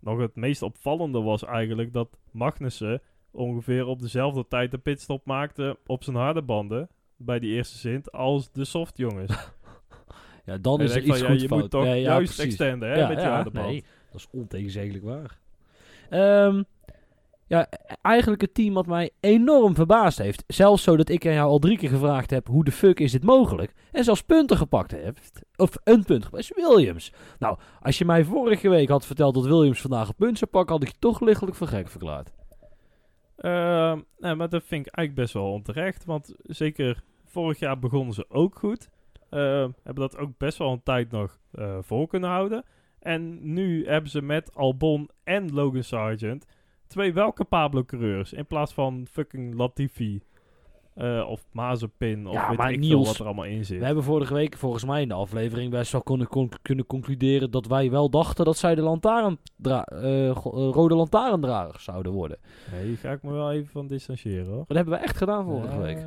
[0.00, 5.78] Nog het meest opvallende was eigenlijk dat Magnussen ongeveer op dezelfde tijd de pitstop maakte
[5.86, 9.52] op zijn harde banden bij die eerste zint als de soft jongens.
[10.44, 13.26] ja, dan is er iets van, goed Je moet toch juist extenden hè, met je
[13.26, 13.66] harde band.
[13.66, 15.38] Nee, dat is ontegenzeggelijk waar.
[16.46, 16.64] Um,
[17.46, 17.68] ja,
[18.02, 20.44] eigenlijk het team wat mij enorm verbaasd heeft.
[20.46, 23.12] Zelfs zo dat ik aan jou al drie keer gevraagd heb: hoe de fuck is
[23.12, 23.74] dit mogelijk?
[23.92, 25.42] En zelfs punten gepakt hebt.
[25.56, 26.42] Of een punt gepakt.
[26.42, 27.12] Is Williams.
[27.38, 30.74] Nou, als je mij vorige week had verteld dat Williams vandaag een punt zou pakken,
[30.74, 32.32] had ik je toch lichtelijk voor gek verklaard.
[33.38, 36.04] Uh, nee, maar dat vind ik eigenlijk best wel onterecht.
[36.04, 38.88] Want zeker vorig jaar begonnen ze ook goed.
[39.34, 39.40] Uh,
[39.82, 42.64] hebben dat ook best wel een tijd nog uh, vol kunnen houden.
[42.98, 46.46] En nu hebben ze met Albon en Logan Sargent
[46.86, 50.22] twee welke Pablo-coureurs in plaats van fucking Latifi.
[50.96, 53.78] Uh, of Mazepin, of ja, weet maar ik Niels, wat er allemaal in zit.
[53.78, 56.28] We hebben vorige week, volgens mij in de aflevering, best wel kunnen,
[56.62, 62.38] kunnen concluderen dat wij wel dachten dat zij de lantaarn uh, rode lantaarndragers zouden worden.
[62.72, 64.64] Nee, hier ga ik me wel even van distancieren hoor.
[64.66, 66.06] Dat hebben we echt gedaan vorige week.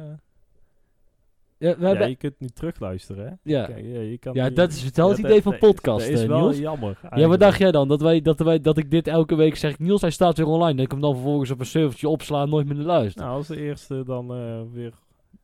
[1.60, 2.10] Ja, we hebben...
[2.10, 3.34] je kunt niet terugluisteren, hè?
[3.44, 6.26] Ja, Kijk, ja, je kan ja dat is het, het idee van podcast, Dat is
[6.26, 6.88] wel jammer.
[6.88, 7.22] Eigenlijk.
[7.22, 7.88] Ja, wat dacht jij dan?
[7.88, 10.74] Dat, wij, dat, wij, dat ik dit elke week zeg, Niels, hij staat weer online.
[10.74, 13.28] Dat ik hem dan vervolgens op een servertje opslaan nooit meer naar luisteren.
[13.28, 14.94] Nou, als de eerste dan uh, weer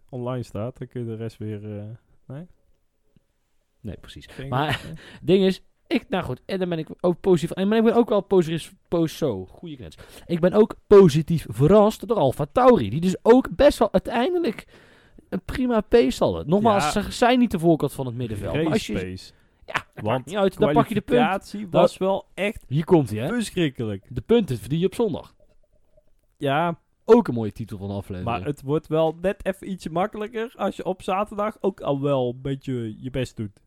[0.09, 1.63] online staat, dan kun je de rest weer...
[1.63, 1.83] Uh,
[2.27, 2.47] nee?
[3.81, 4.27] Nee, precies.
[4.49, 4.81] Maar
[5.19, 7.51] het ding is, ik, nou goed, en dan ben ik ook positief.
[7.51, 9.97] En ik ben ook wel positief, post zo, goede grens.
[10.25, 14.65] Ik ben ook positief verrast door Alfa Tauri, die dus ook best wel uiteindelijk
[15.33, 16.49] een prima pace hadden.
[16.49, 18.53] Nogmaals, ze zijn niet de voorkant van het middenveld.
[18.53, 19.33] maar als je, pace.
[19.65, 20.57] Ja, Want niet uit.
[20.57, 21.55] Dan pak je de punt.
[21.69, 23.27] was wel echt Hier komt hij, hè?
[23.27, 24.05] verschrikkelijk.
[24.09, 25.35] De punten verdien je op zondag.
[26.37, 26.79] Ja.
[27.05, 28.25] Ook een mooie titel van de aflevering.
[28.25, 32.29] Maar het wordt wel net even ietsje makkelijker als je op zaterdag ook al wel
[32.29, 33.61] een beetje je best doet.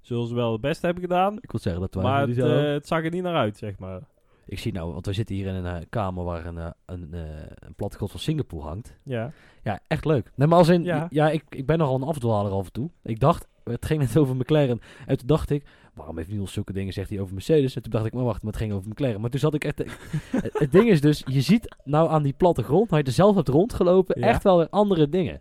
[0.00, 1.36] Zullen ze wel het beste hebben gedaan.
[1.40, 3.78] Ik wil zeggen dat wij Maar het, uh, het zag er niet naar uit, zeg
[3.78, 4.00] maar.
[4.46, 7.08] Ik zie nou, want we zitten hier in een uh, kamer waar een, uh, een,
[7.12, 7.20] uh,
[7.54, 8.96] een plattegrond van Singapore hangt.
[9.02, 9.32] Ja.
[9.62, 10.30] Ja, echt leuk.
[10.34, 12.90] Nee, maar als in, ja, ja ik, ik ben nogal een afdwaler af en toe.
[13.02, 14.80] Ik dacht, het ging net over McLaren.
[15.06, 17.76] En toen dacht ik, waarom heeft Niels zulke dingen, zegt hij over Mercedes?
[17.76, 19.20] En toen dacht ik, maar wacht, maar het ging over McLaren.
[19.20, 19.78] Maar toen zat ik echt...
[20.30, 23.34] het, het, ding is dus, je ziet nou aan die plattegrond, waar je er zelf
[23.34, 25.40] hebt rondgelopen, echt wel weer andere dingen.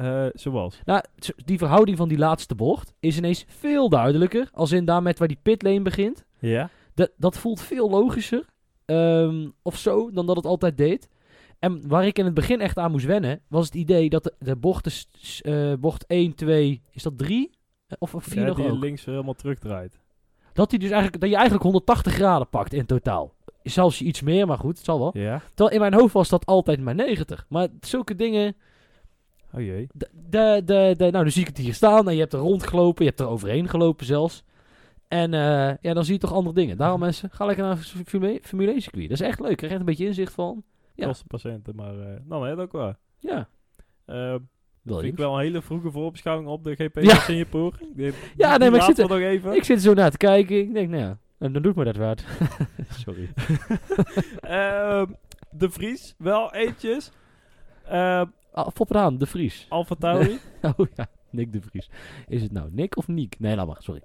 [0.00, 0.80] Uh, zoals?
[0.84, 1.02] Nou,
[1.44, 4.48] die verhouding van die laatste bocht is ineens veel duidelijker.
[4.52, 6.24] Als in daar met waar die pitlane begint.
[6.38, 6.70] Ja.
[6.96, 8.44] Dat, dat voelt veel logischer.
[8.86, 11.08] Um, of zo, dan dat het altijd deed.
[11.58, 14.34] En waar ik in het begin echt aan moest wennen, was het idee dat de,
[14.38, 14.92] de bochten,
[15.42, 17.50] uh, bocht 1, 2, is dat 3?
[17.98, 18.78] Of 4 ja, nog die ook?
[18.80, 19.98] links helemaal terugdraait.
[20.52, 23.34] Dat, die dus eigenlijk, dat je eigenlijk 180 graden pakt in totaal.
[23.62, 25.10] Zelfs iets meer, maar goed, het zal wel.
[25.14, 25.42] Ja.
[25.54, 27.46] Terwijl in mijn hoofd was dat altijd maar 90.
[27.48, 28.56] Maar zulke dingen...
[29.54, 29.88] Oh jee.
[29.92, 32.38] De, de, de, de, nou, dan zie ik het hier staan en je hebt er
[32.38, 34.44] rondgelopen, je hebt er overheen gelopen zelfs.
[35.08, 36.76] En uh, ja, dan zie je toch andere dingen.
[36.76, 39.08] Daarom mensen, ga lekker naar Formule, Formule 1 circuit.
[39.08, 39.50] Dat is echt leuk.
[39.50, 40.62] Je krijgt een beetje inzicht van.
[40.94, 41.12] Ja.
[41.26, 42.94] patiënten, maar uh, dan het ook wel.
[43.18, 43.48] Ja.
[44.06, 44.34] Uh,
[44.84, 47.14] vind ik wel een hele vroege voorbeschouwing op de GP ja.
[47.14, 47.76] Singapore.
[48.36, 49.56] ja, nee, maar ik zit, er, nog even.
[49.56, 50.58] ik zit zo naar te kijken.
[50.58, 52.24] Ik denk, nou ja, En dan doet me dat wat.
[53.04, 53.28] Sorry.
[55.50, 57.12] De Vries, wel eentjes.
[57.86, 58.22] Uh,
[58.88, 59.66] aan, De Vries.
[59.68, 60.38] Alfa Tauri.
[60.76, 61.90] oh ja, Nick De Vries.
[62.28, 63.38] Is het nou Nick of Niek?
[63.38, 64.02] Nee, laat maar, sorry.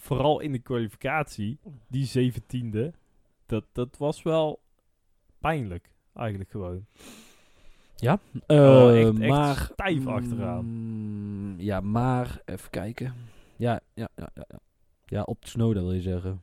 [0.00, 1.58] Vooral in de kwalificatie,
[1.88, 2.92] die zeventiende,
[3.46, 4.60] dat, dat was wel
[5.38, 6.86] pijnlijk, eigenlijk gewoon.
[7.96, 9.56] Ja, uh, echt, maar...
[9.56, 10.64] stijf achteraan.
[10.64, 12.42] Mm, ja, maar...
[12.44, 13.14] Even kijken.
[13.56, 14.58] Ja, ja, ja, ja.
[15.04, 16.40] Ja, op Tsunoda wil je zeggen.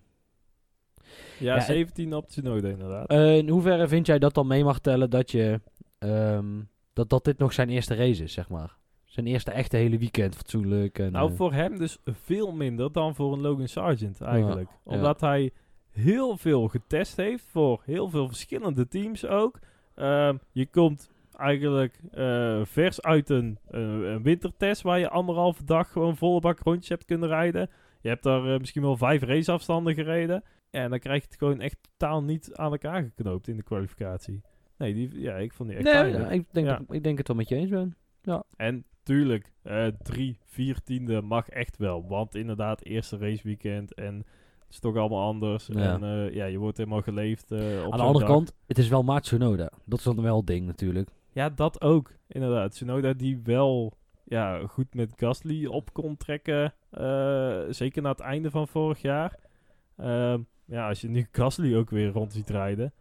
[1.40, 3.12] Ja, 17 op Tsunoda inderdaad.
[3.12, 5.62] Uh, in hoeverre vind jij dat dan mee mag tellen dat je...
[6.00, 8.76] Um, dat, dat dit nog zijn eerste race is, zeg maar?
[9.18, 11.00] Zijn eerste echte hele weekend fatsoenlijk.
[11.00, 14.70] En, nou, uh, voor hem dus veel minder dan voor een Logan Sargent eigenlijk.
[14.84, 15.52] Omdat hij
[15.90, 19.60] heel veel getest heeft voor heel veel verschillende teams ook.
[19.96, 26.18] Uh, je komt eigenlijk uh, vers uit een, een, wintertest waar je anderhalve dag gewoon
[26.18, 27.70] volle bak rondjes hebt kunnen rijden.
[28.02, 30.44] Je hebt daar uh, misschien wel vijf raceafstanden gereden.
[30.70, 34.42] En dan krijg je het gewoon echt totaal niet aan elkaar geknoopt in de kwalificatie.
[34.78, 36.82] Nee, die, ja, ik vond die echt nee, ja, ik, denk ja.
[36.90, 37.96] ik denk het wel met je eens ben.
[38.22, 38.44] Ja.
[38.56, 42.08] En tuurlijk, uh, drie, vier tiende mag echt wel.
[42.08, 45.68] Want inderdaad, eerste raceweekend en het is toch allemaal anders.
[45.74, 45.94] Ja.
[45.94, 48.88] En uh, ja, je wordt helemaal geleefd uh, op Aan de andere kant, het is
[48.88, 49.72] wel Maat Tsunoda.
[49.86, 51.10] Dat is dan wel het ding natuurlijk.
[51.32, 52.12] Ja, dat ook.
[52.28, 52.72] Inderdaad.
[52.72, 53.94] Tsunoda die wel
[54.24, 56.74] ja, goed met Gasly op kon trekken.
[57.70, 59.40] zeker na het einde van vorig jaar.
[59.98, 62.94] Ehm, ja, als je nu Gasly ook weer rond ziet rijden.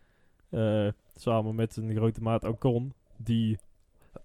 [1.15, 2.93] samen met zijn grote maat Ocon.
[3.17, 3.59] Die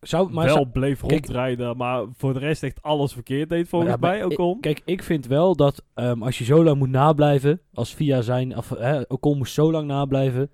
[0.02, 4.24] zou, maar wel bleef rondrijden, maar voor de rest echt alles verkeerd deed volgens mij
[4.24, 4.60] Ocon.
[4.60, 8.58] kijk, ik vind wel dat um, als je zo lang moet nablijven, als VIA zijn,
[8.58, 10.52] of hè, Ocon moest zo lang nablijven,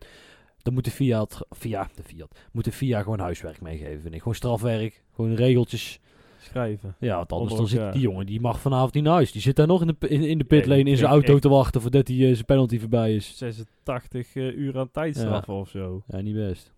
[0.68, 4.20] dan moet de Fiat, Fiat, de Fiat, moet de Fiat gewoon huiswerk meegeven, vind ik.
[4.20, 6.00] Gewoon strafwerk, gewoon regeltjes.
[6.40, 6.96] Schrijven.
[7.00, 9.32] Ja, want anders dan zit die jongen, die mag vanavond niet naar huis.
[9.32, 12.08] Die zit daar nog in de, in, de pitlane in zijn auto te wachten voordat
[12.08, 13.38] hij uh, zijn penalty voorbij is.
[13.38, 16.04] 86 uh, uur aan tijdstraf of zo.
[16.08, 16.74] Ja, niet best.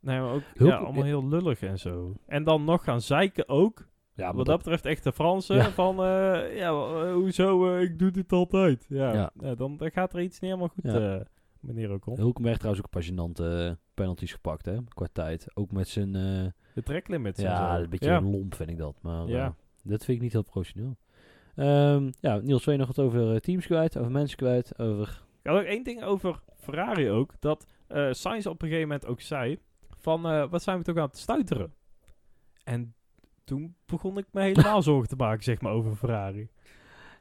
[0.00, 2.14] Nee, maar ook ja, allemaal heel lullig en zo.
[2.26, 3.88] En dan nog gaan zeiken ook.
[4.14, 8.10] Ja, wat dat, betreft echt de Fransen van, uh, ja, uh, hoezo, uh, ik doe
[8.10, 8.86] dit altijd.
[8.88, 9.54] Ja, ja.
[9.54, 11.26] dan, dan gaat er iets niet helemaal goed, ja.
[11.60, 12.16] meneer Ocon.
[12.16, 15.46] Hulkenberg trouwens ook een passionante penalties gepakt, hè, qua tijd.
[15.54, 16.12] Ook met zijn...
[16.12, 19.54] de treklimits Ja, een beetje een lomp vind ik dat, maar ja.
[19.82, 20.96] dat vind ik niet heel professioneel.
[21.56, 25.24] Um, ja, Niels, wil je nog wat over teams kwijt, over mensen kwijt, over...
[25.42, 27.66] Ik had ook één ding over Ferrari ook, dat
[28.10, 29.58] Sainz op een gegeven moment ook zei
[30.00, 31.72] van uh, wat zijn we toch aan het stuiteren?
[32.64, 32.94] En
[33.44, 36.48] toen begon ik me helemaal zorgen te maken, zeg maar, over Ferrari.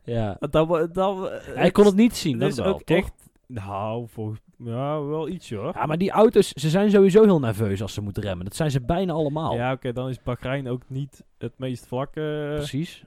[0.03, 0.37] Ja.
[0.39, 2.97] Dat, dat, Hij kon het niet zien, dat, is wel, ook toch?
[2.97, 3.13] echt...
[3.47, 5.71] Nou, volgens ja, wel iets hoor.
[5.75, 8.45] Ja, maar die auto's, ze zijn sowieso heel nerveus als ze moeten remmen.
[8.45, 9.55] Dat zijn ze bijna allemaal.
[9.55, 12.51] Ja, oké, dan is Bahrein ook niet het meest vlakke.
[12.55, 13.03] Precies.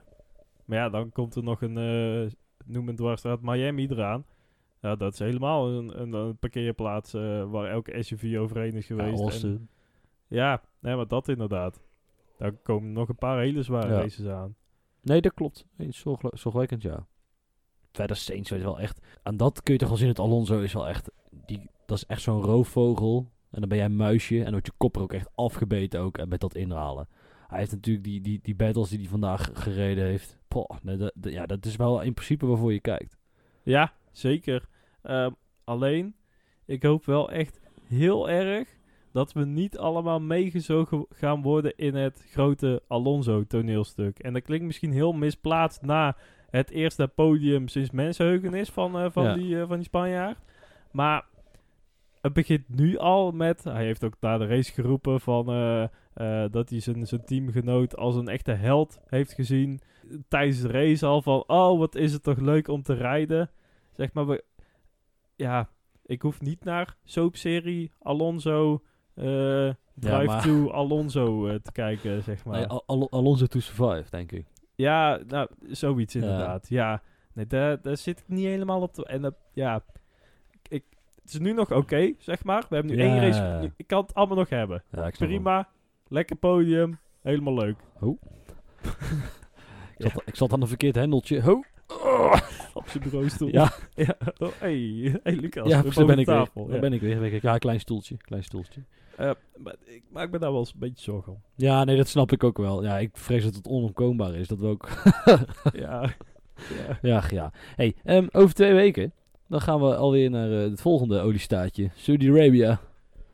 [0.65, 2.31] Maar ja, dan komt er nog een, uh,
[2.65, 4.25] noem het dwarsstraat, Miami eraan.
[4.83, 9.41] Ja, dat is helemaal een, een, een parkeerplaats uh, waar elke SUV overheen is geweest.
[9.41, 9.69] Ja, en,
[10.27, 11.81] ja nee, maar dat inderdaad.
[12.37, 13.99] Daar komen nog een paar hele zware ja.
[13.99, 14.55] races aan.
[15.01, 15.65] Nee, dat klopt.
[16.31, 17.05] Zorgwekkend, ja.
[17.91, 18.99] Verder Saints weet wel echt...
[19.23, 21.11] Aan dat kun je toch wel zien, het Alonso is wel echt...
[21.45, 23.31] Die, dat is echt zo'n roofvogel.
[23.49, 24.37] En dan ben jij een muisje.
[24.37, 26.17] En dan wordt je kop er ook echt afgebeten ook.
[26.17, 27.07] En met dat inhalen.
[27.47, 30.37] Hij heeft natuurlijk die, die, die battles die hij vandaag gereden heeft.
[30.47, 33.17] Poh, nee, dat, ja, dat is wel in principe waarvoor je kijkt.
[33.63, 34.71] Ja, zeker.
[35.03, 35.31] Ehm,
[35.63, 36.15] alleen,
[36.65, 38.67] ik hoop wel echt heel erg
[39.11, 44.19] dat we niet allemaal meegezogen gaan worden in het grote Alonso-toneelstuk.
[44.19, 46.15] En dat klinkt misschien heel misplaatst na
[46.49, 50.37] het eerste podium sinds mensenheugenis van, uh, van, die, uh, van die Spanjaard.
[50.91, 51.25] Maar
[52.21, 53.63] het begint nu al met.
[53.63, 55.53] Hij heeft ook daar de race geroepen van.
[55.53, 59.79] Uh, dat hij zijn, zijn teamgenoot als een echte held heeft gezien.
[60.27, 61.43] Tijdens de race al van.
[61.47, 63.49] Oh, wat is het toch leuk om te rijden.
[63.91, 64.43] Zeg maar, we,
[65.35, 65.69] ja,
[66.05, 68.83] ik hoef niet naar soapserie Alonso
[69.15, 72.57] uh, Drive to Alonso uh, te kijken, zeg maar.
[72.57, 74.45] Nee, Al Alonso to Survive, denk ik.
[74.75, 76.69] Ja, nou, zoiets inderdaad.
[76.69, 77.01] Ja,
[77.33, 78.93] nee, daar, daar zit ik niet helemaal op.
[78.93, 79.83] Te, en dat, ja,
[80.69, 80.83] ik,
[81.21, 82.65] het is nu nog oké, zeg maar.
[82.69, 83.71] We hebben nu één race.
[83.75, 84.83] Ik kan het allemaal nog hebben.
[85.17, 85.69] Prima,
[86.07, 87.77] lekker podium, helemaal leuk.
[87.93, 88.17] Ho.
[89.97, 91.41] ik, zat, ik zat aan een verkeerd hendeltje.
[91.41, 91.63] Ho.
[92.83, 93.47] op zijn bureaustoel.
[93.47, 93.71] Ja.
[93.95, 94.17] ja.
[94.37, 95.67] Oh, hey, hey Lucas.
[95.67, 96.65] Ja, daar ben ik tafel.
[96.65, 96.75] weer.
[96.75, 96.81] Ja.
[96.81, 97.39] ben ik weer.
[97.41, 98.17] Ja, klein stoeltje.
[98.17, 98.81] Klein stoeltje.
[99.19, 101.41] Uh, maar ik maak me daar wel eens een beetje zorgen om.
[101.55, 102.83] Ja, nee, dat snap ik ook wel.
[102.83, 104.47] Ja, ik vrees dat het onontkoombaar is.
[104.47, 104.89] Dat we ook...
[105.73, 106.13] ja.
[106.77, 106.99] Ja.
[107.01, 107.51] Ja, ja.
[107.75, 109.13] Hey, um, over twee weken,
[109.47, 111.89] dan gaan we alweer naar uh, het volgende oliestaatje.
[111.95, 112.79] Saudi-Arabia.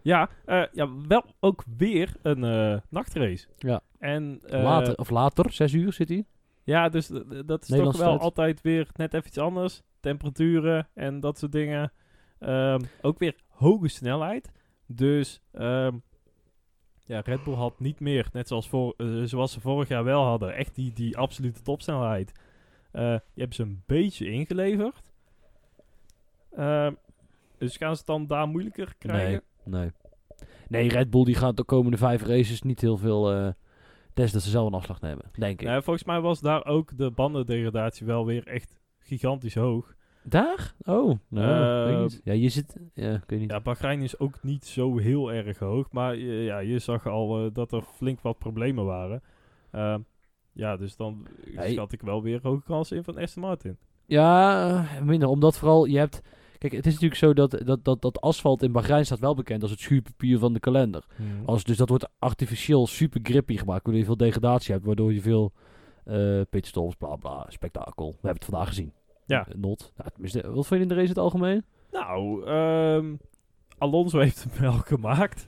[0.01, 3.47] Ja, uh, ja, wel ook weer een nachtrace.
[3.57, 3.81] Ja.
[3.99, 6.25] En, later, of later, zes uur zit hij.
[6.69, 7.07] Ja, dus
[7.45, 9.81] dat is toch wel altijd weer net even iets anders.
[9.99, 11.91] Temperaturen en dat soort dingen.
[12.39, 14.51] Ehm, ook weer hoge snelheid.
[14.85, 15.97] Dus ehm,
[17.05, 20.23] ja, Red Bull had niet meer, net zoals, voor, uh, zoals ze vorig jaar wel
[20.23, 22.31] hadden, echt die, die absolute topsnelheid.
[22.93, 25.13] Uh, die hebben ze een beetje ingeleverd.
[26.57, 26.91] Uh,
[27.57, 29.43] dus gaan ze het dan daar moeilijker krijgen?
[29.63, 29.91] Nee, nee.
[30.67, 33.53] Nee, Red Bull die gaat de komende vijf races niet heel veel...
[34.13, 35.67] Des dat ze zelf een afslag nemen, denk ik.
[35.67, 39.95] Nee, volgens mij was daar ook de bandendegradatie wel weer echt gigantisch hoog.
[40.23, 40.73] Daar?
[40.85, 42.75] Oh, nou, uh, Ja, je zit...
[42.93, 43.51] Ja, ik weet niet.
[43.51, 45.91] Ja, Bahrein is ook niet zo heel erg hoog.
[45.91, 49.21] Maar uh, ja, je zag al uh, dat er flink wat problemen waren.
[49.71, 49.99] Ehm,
[50.51, 51.71] ja, dus dan hey.
[51.71, 53.77] schat ik wel weer hoge kansen in van Aston Martin.
[54.05, 55.29] Ja, minder.
[55.29, 56.21] Omdat vooral je hebt...
[56.59, 59.61] Kijk, het is natuurlijk zo dat, dat, dat, dat asfalt in Bahrein staat wel bekend
[59.61, 61.05] als het schuurpapier van de kalender.
[61.15, 61.45] Hmm.
[61.45, 65.21] Als, dus dat wordt artificieel super grippy gemaakt, waardoor je veel degradatie hebt, waardoor je
[65.21, 65.51] veel
[66.05, 68.07] uh, pitstops, bla bla, spektakel.
[68.07, 68.93] We hebben het vandaag gezien.
[69.25, 69.47] Ja.
[69.55, 69.93] Not.
[69.97, 71.65] Nou, wat vind je in de race in het algemeen?
[71.91, 73.19] Nou, um,
[73.77, 75.47] Alonso heeft hem wel gemaakt.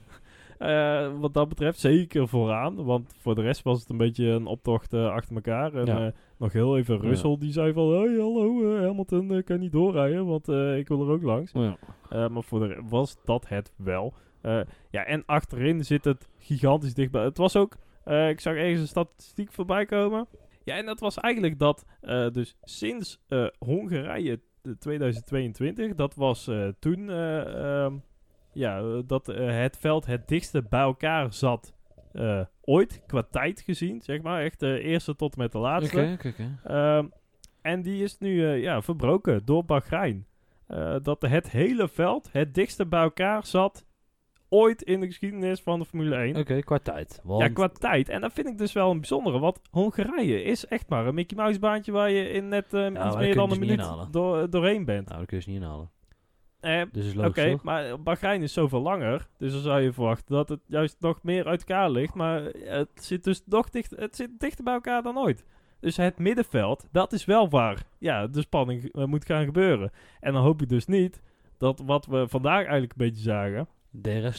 [0.62, 2.84] Uh, wat dat betreft zeker vooraan.
[2.84, 5.74] Want voor de rest was het een beetje een optocht uh, achter elkaar.
[5.74, 6.06] En ja.
[6.06, 7.36] uh, nog heel even Russell ja.
[7.36, 7.92] die zei van...
[7.92, 10.26] Hey, hallo Hamilton, kan niet doorrijden.
[10.26, 10.48] Want
[10.78, 11.52] ik wil er ook langs.
[11.52, 12.28] Ja.
[12.28, 14.14] maar voor de was dat het wel.
[14.90, 17.24] ja, en achterin zit het gigantisch dichtbij.
[17.24, 17.76] Het was ook...
[18.04, 20.26] ik zag ergens een statistiek voorbij komen.
[20.64, 21.84] Ja, en dat was eigenlijk dat
[22.32, 23.20] dus sinds
[23.58, 24.40] Hongarije
[24.78, 27.86] 2022, dat was toen uh,
[28.52, 31.74] ja, dat het veld het dichtste bij elkaar zat
[32.60, 34.42] ooit, qua tijd gezien, zeg maar.
[34.42, 35.96] Echt de eerste tot met de laatste.
[35.96, 36.98] Okay, okay, okay.
[36.98, 37.12] Um,
[37.62, 40.26] en die is nu ja, verbroken door Bahrein.
[41.02, 43.84] dat het hele veld het dichtste bij elkaar zat
[44.52, 46.30] ooit in de geschiedenis van de Formule 1.
[46.30, 47.20] Oké, okay, qua tijd.
[47.22, 47.42] Want...
[47.42, 48.08] Ja, qua tijd.
[48.08, 49.38] En dat vind ik dus wel een bijzondere.
[49.38, 53.06] Want Hongarije is echt maar een Mickey Mouse baantje waar je in net uh, ja,
[53.06, 55.06] iets meer dan een dus minuut door, doorheen bent.
[55.06, 55.90] Nou, dat kun je ze niet inhalen.
[56.62, 59.28] Eh, dus Oké, okay, maar Bahrein is zoveel langer.
[59.38, 62.14] Dus dan zou je verwachten dat het juist nog meer uit elkaar ligt.
[62.14, 65.44] Maar het zit dus nog dicht, het zit dichter bij elkaar dan ooit.
[65.80, 69.90] Dus het middenveld, dat is wel waar ja, de spanning uh, moet gaan gebeuren.
[70.20, 71.22] En dan hoop ik dus niet
[71.58, 73.68] dat wat we vandaag eigenlijk een beetje zagen...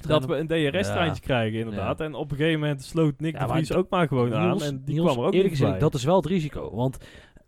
[0.08, 2.00] Dat we een DRS-treintje krijgen, inderdaad.
[2.00, 4.62] En op een gegeven moment sloot Nick de Vries ook maar gewoon aan.
[4.62, 6.76] En die kwam er ook eerlijk gezegd, dat is wel het risico.
[6.76, 6.98] Want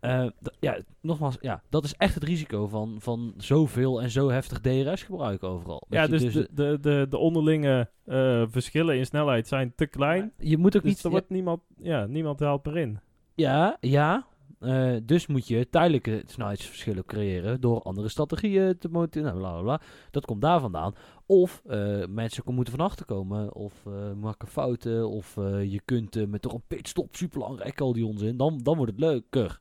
[0.05, 4.59] uh, ja, nogmaals, ja, dat is echt het risico van, van zoveel en zo heftig
[4.59, 5.85] DRS-gebruik overal.
[5.89, 10.31] ja, dus, dus, de, de, de, de onderlinge uh, verschillen in snelheid zijn te klein.
[10.37, 11.03] Je moet ook dus niet...
[11.03, 12.99] Er wordt niemand, ja, niemand helpt erin.
[13.35, 14.27] Ja, ja,
[14.59, 19.37] uh, dus moet je tijdelijke snelheidsverschillen creëren door andere strategieën te motiveren.
[19.37, 19.87] Nou, bla, bla, bla.
[20.11, 20.93] Dat komt daar vandaan.
[21.25, 21.61] Of
[22.09, 23.73] mensen moeten van achter komen, of
[24.21, 28.37] maken fouten, of je kunt met toch een pitstop super lang rekken, al die onzin.
[28.37, 29.59] Dan, dan wordt het leuker.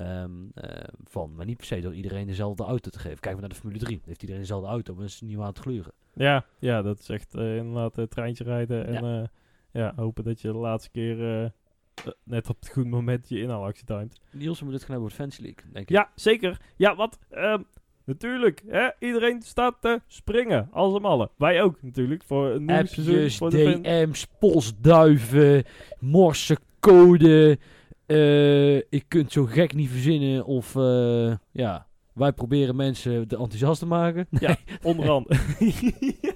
[0.00, 0.52] Um,
[1.04, 3.20] van, maar niet per se door iedereen dezelfde auto te geven.
[3.20, 4.00] Kijk maar naar de Formule 3.
[4.04, 5.92] Heeft iedereen dezelfde auto, maar is niet aan het gluren.
[6.14, 9.30] Ja, ja, dat is echt inderdaad het treintje rijden en ja.
[9.72, 9.92] ja.
[9.96, 11.52] hopen dat je de laatste keer
[12.24, 14.20] net op het goede moment je inhaalactie timed.
[14.30, 15.96] Niels, we moeten het gaan hebben over Fancy League, denk ik.
[15.96, 16.60] Ja, zeker.
[16.76, 17.18] Ja, wat?
[17.32, 17.58] Uh,
[18.04, 18.62] natuurlijk.
[18.66, 18.88] Hè?
[18.98, 20.68] Iedereen staat te springen.
[20.72, 21.30] Als hem allen.
[21.36, 22.22] Wij ook natuurlijk.
[22.24, 23.30] Voor een nieuw seizoen.
[23.30, 25.64] Voor DM's, postduiven,
[25.98, 27.58] morsecode.
[28.06, 30.44] Uh, ik kunt zo gek niet verzinnen.
[30.44, 34.26] Of uh, ja, wij proberen mensen te enthousiast te maken.
[34.30, 34.40] Nee.
[34.48, 35.38] Ja, onder andere.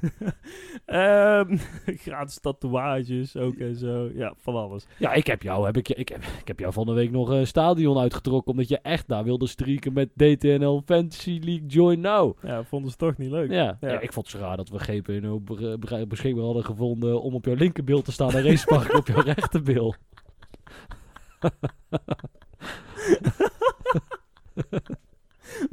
[0.94, 1.58] um,
[2.06, 4.10] gratis tatoeages ook en zo.
[4.14, 4.86] Ja, van alles.
[4.96, 7.28] Ja, ik heb jou, heb ik, ik, heb, ik heb jou van de week nog
[7.28, 8.52] een stadion uitgetrokken.
[8.52, 12.36] Omdat je echt daar wilde strieken met DTNL Fantasy League Join Now.
[12.42, 13.50] Ja, vonden ze toch niet leuk.
[13.50, 14.00] Ja, ja.
[14.00, 15.40] ik vond het zo raar dat we GPNO
[16.08, 19.96] beschikbaar hadden gevonden om op jouw linkerbeeld te staan en racepark op jouw rechterbeeld.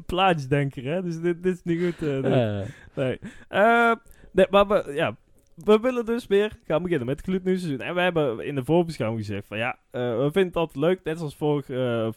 [0.06, 1.02] plaatjesdenker, hè?
[1.02, 2.08] Dus dit, dit is niet goed.
[2.08, 2.66] Uh, nee.
[2.94, 3.20] Nee.
[3.50, 3.92] Uh,
[4.36, 5.16] nee, maar we, ja,
[5.56, 7.82] we willen dus weer gaan beginnen met het gloednieuwseizoen.
[7.82, 11.04] En we hebben in de voorbeschouwing gezegd van ja, uh, we vinden altijd leuk.
[11.04, 11.66] Net zoals vorig,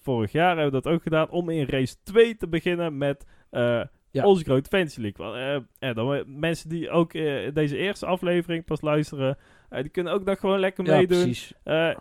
[0.02, 1.30] vorig jaar hebben we dat ook gedaan.
[1.30, 4.24] Om in race 2 te beginnen met ja.
[4.24, 5.64] onze grote fantasy league.
[5.78, 7.12] ja, dan, mensen die ook
[7.52, 9.36] deze eerste aflevering pas luisteren...
[9.68, 11.22] die kunnen ook nog gewoon lekker ja, meedoen.
[11.22, 11.52] Precies.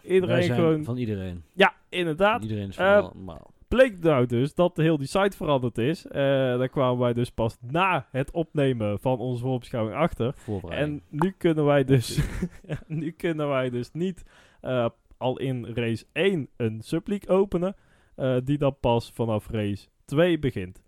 [0.03, 0.84] iedereen gewoon...
[0.84, 1.43] Van iedereen.
[1.53, 2.41] Ja, inderdaad.
[2.41, 6.06] Iedereen is van allemaal bleek nou dus dat de heel die site veranderd is.
[6.06, 10.36] Uh, daar kwamen wij dus pas na het opnemen van onze voorbeschouwing achter.
[10.70, 12.20] En nu kunnen wij dus,
[12.88, 14.24] nu kunnen wij dus niet
[14.61, 17.76] uh, al in race 1 een subleague openen.
[18.15, 20.82] Uh, die dan pas vanaf race 2 begint.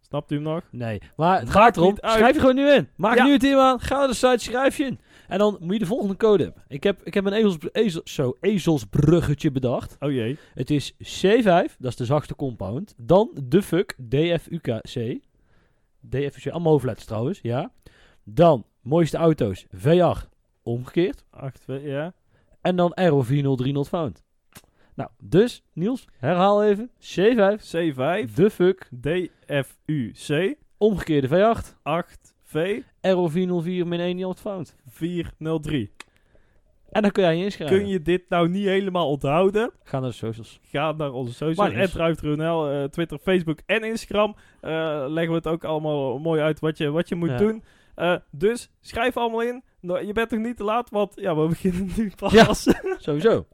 [0.00, 0.62] Snapt u hem nog?
[0.70, 1.00] Nee.
[1.16, 1.96] Maar het gaat erom.
[1.96, 2.88] Schrijf je gewoon nu in.
[2.96, 3.80] Maak nu het team aan.
[3.80, 5.00] Ga naar de site, schrijf je in.
[5.32, 6.62] En dan moet je de volgende code hebben.
[6.68, 9.96] Ik heb, ik heb een ezels, ezel, zo, ezelsbruggetje bedacht.
[10.00, 10.38] Oh jee.
[10.54, 12.94] Het is C5, dat is de zachtste compound.
[12.96, 15.20] Dan de fuck, DFUKC.
[16.00, 17.72] DFUC, allemaal hoofdletters trouwens, ja.
[18.24, 20.28] Dan, mooiste auto's, V8,
[20.62, 21.24] omgekeerd.
[21.30, 22.14] 8, ja.
[22.60, 24.22] En dan Aero 403 found.
[24.94, 26.90] Nou, dus, Niels, herhaal even.
[26.90, 27.60] C5.
[27.76, 28.34] C5.
[28.34, 28.88] De fuck.
[29.00, 30.56] DFUC.
[30.78, 32.31] Omgekeerde V8.
[32.52, 32.82] 8V.
[33.00, 34.76] Aero 404 min 1 not found.
[34.88, 35.90] 403.
[36.92, 37.76] En dan kun jij je inschrijven.
[37.78, 39.72] Kun je dit nou niet helemaal onthouden?
[39.82, 40.60] Ga naar de socials.
[40.62, 41.94] Ga naar onze socials.
[41.94, 44.36] @ruiftruinl, uh, Twitter, Facebook en Instagram.
[44.62, 44.70] Uh,
[45.08, 47.62] leggen we het ook allemaal mooi uit wat je, wat je moet doen.
[47.96, 49.62] Uh, dus schrijf allemaal in.
[49.80, 52.32] Nou, je bent toch niet te laat, want ja, we beginnen nu pas.
[52.32, 52.52] Ja,
[52.98, 53.46] sowieso.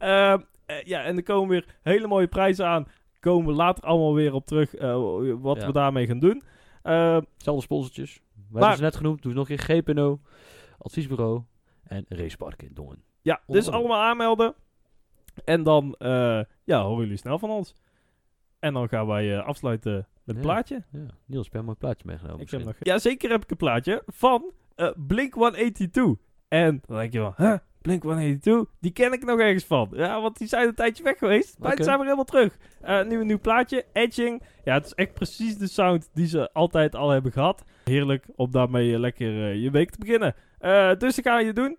[0.00, 0.34] uh,
[0.92, 2.86] ja, en er komen weer hele mooie prijzen aan.
[3.20, 4.70] Komen we later allemaal weer op terug
[5.40, 6.42] wat we daarmee gaan doen.
[7.36, 8.20] Zelfde sponsortjes.
[8.50, 9.22] We hebben ze net genoemd.
[9.22, 10.20] Doe nog een GPNO,
[10.78, 11.42] adviesbureau
[11.82, 13.02] en racepark in Dongen.
[13.22, 14.54] Ja, dus allemaal aanmelden.
[15.44, 15.94] En dan
[16.64, 17.74] ja, horen jullie snel van ons.
[18.58, 20.82] En dan gaan wij afsluiten met een plaatje.
[20.92, 21.06] Ja.
[21.24, 22.40] Niels, heb je een plaatje meegenomen?
[22.40, 22.76] Ik heb nog...
[22.80, 26.14] Ja, zeker heb ik een plaatje van uh, Blink 182.
[26.48, 27.56] En dan denk je wel, huh?
[27.84, 29.88] Blink 182, die ken ik nog ergens van.
[29.92, 31.58] Ja, want die zijn een tijdje weg geweest.
[31.58, 31.84] Maar okay.
[31.84, 32.56] zijn we helemaal terug.
[32.84, 34.42] Uh, nu een nieuw plaatje, Edging.
[34.64, 37.64] Ja, het is echt precies de sound die ze altijd al hebben gehad.
[37.84, 40.34] Heerlijk om daarmee lekker uh, je week te beginnen.
[40.60, 41.76] Uh, dus dat ga je doen.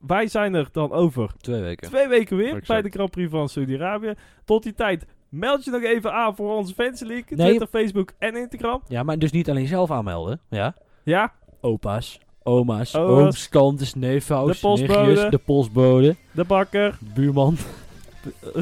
[0.00, 3.48] wij zijn er dan over twee weken, twee weken weer bij de Grand Prix van
[3.48, 4.14] Saudi-Arabië.
[4.44, 7.36] Tot die tijd Meld je nog even aan voor onze Fantasy League.
[7.36, 7.46] Nee.
[7.46, 8.82] Twitter, Facebook en Instagram.
[8.88, 10.40] Ja, maar dus niet alleen zelf aanmelden.
[10.48, 10.74] Ja?
[11.04, 11.32] Ja.
[11.60, 13.10] Opa's, oma's, Oma's.
[13.24, 15.28] ooms, kantes, neefvrouws, de postbode.
[15.30, 16.16] de postbode.
[16.30, 16.98] De bakker.
[17.00, 17.56] buurman.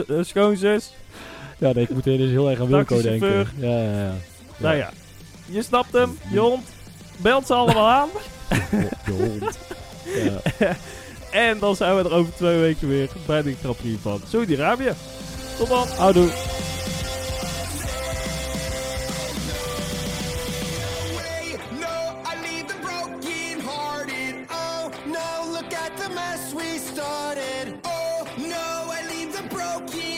[0.07, 0.93] De, schoonzus.
[1.59, 3.49] Ja, nee, ik moet dus heel erg aan Wilco denken.
[3.57, 4.15] Ja, ja, ja,
[4.57, 4.91] Nou ja,
[5.47, 6.69] je snapt hem, je hond.
[7.17, 8.09] Belt ze allemaal aan.
[9.07, 9.59] Je hond.
[10.05, 10.41] Ja.
[11.31, 14.93] en dan zijn we er over twee weken weer bij de Grand van Saudi-Arabië.
[15.59, 15.87] Tot dan.
[15.97, 16.29] Houdoe.
[27.33, 27.79] started.
[27.85, 30.12] Oh no, I leave the broken.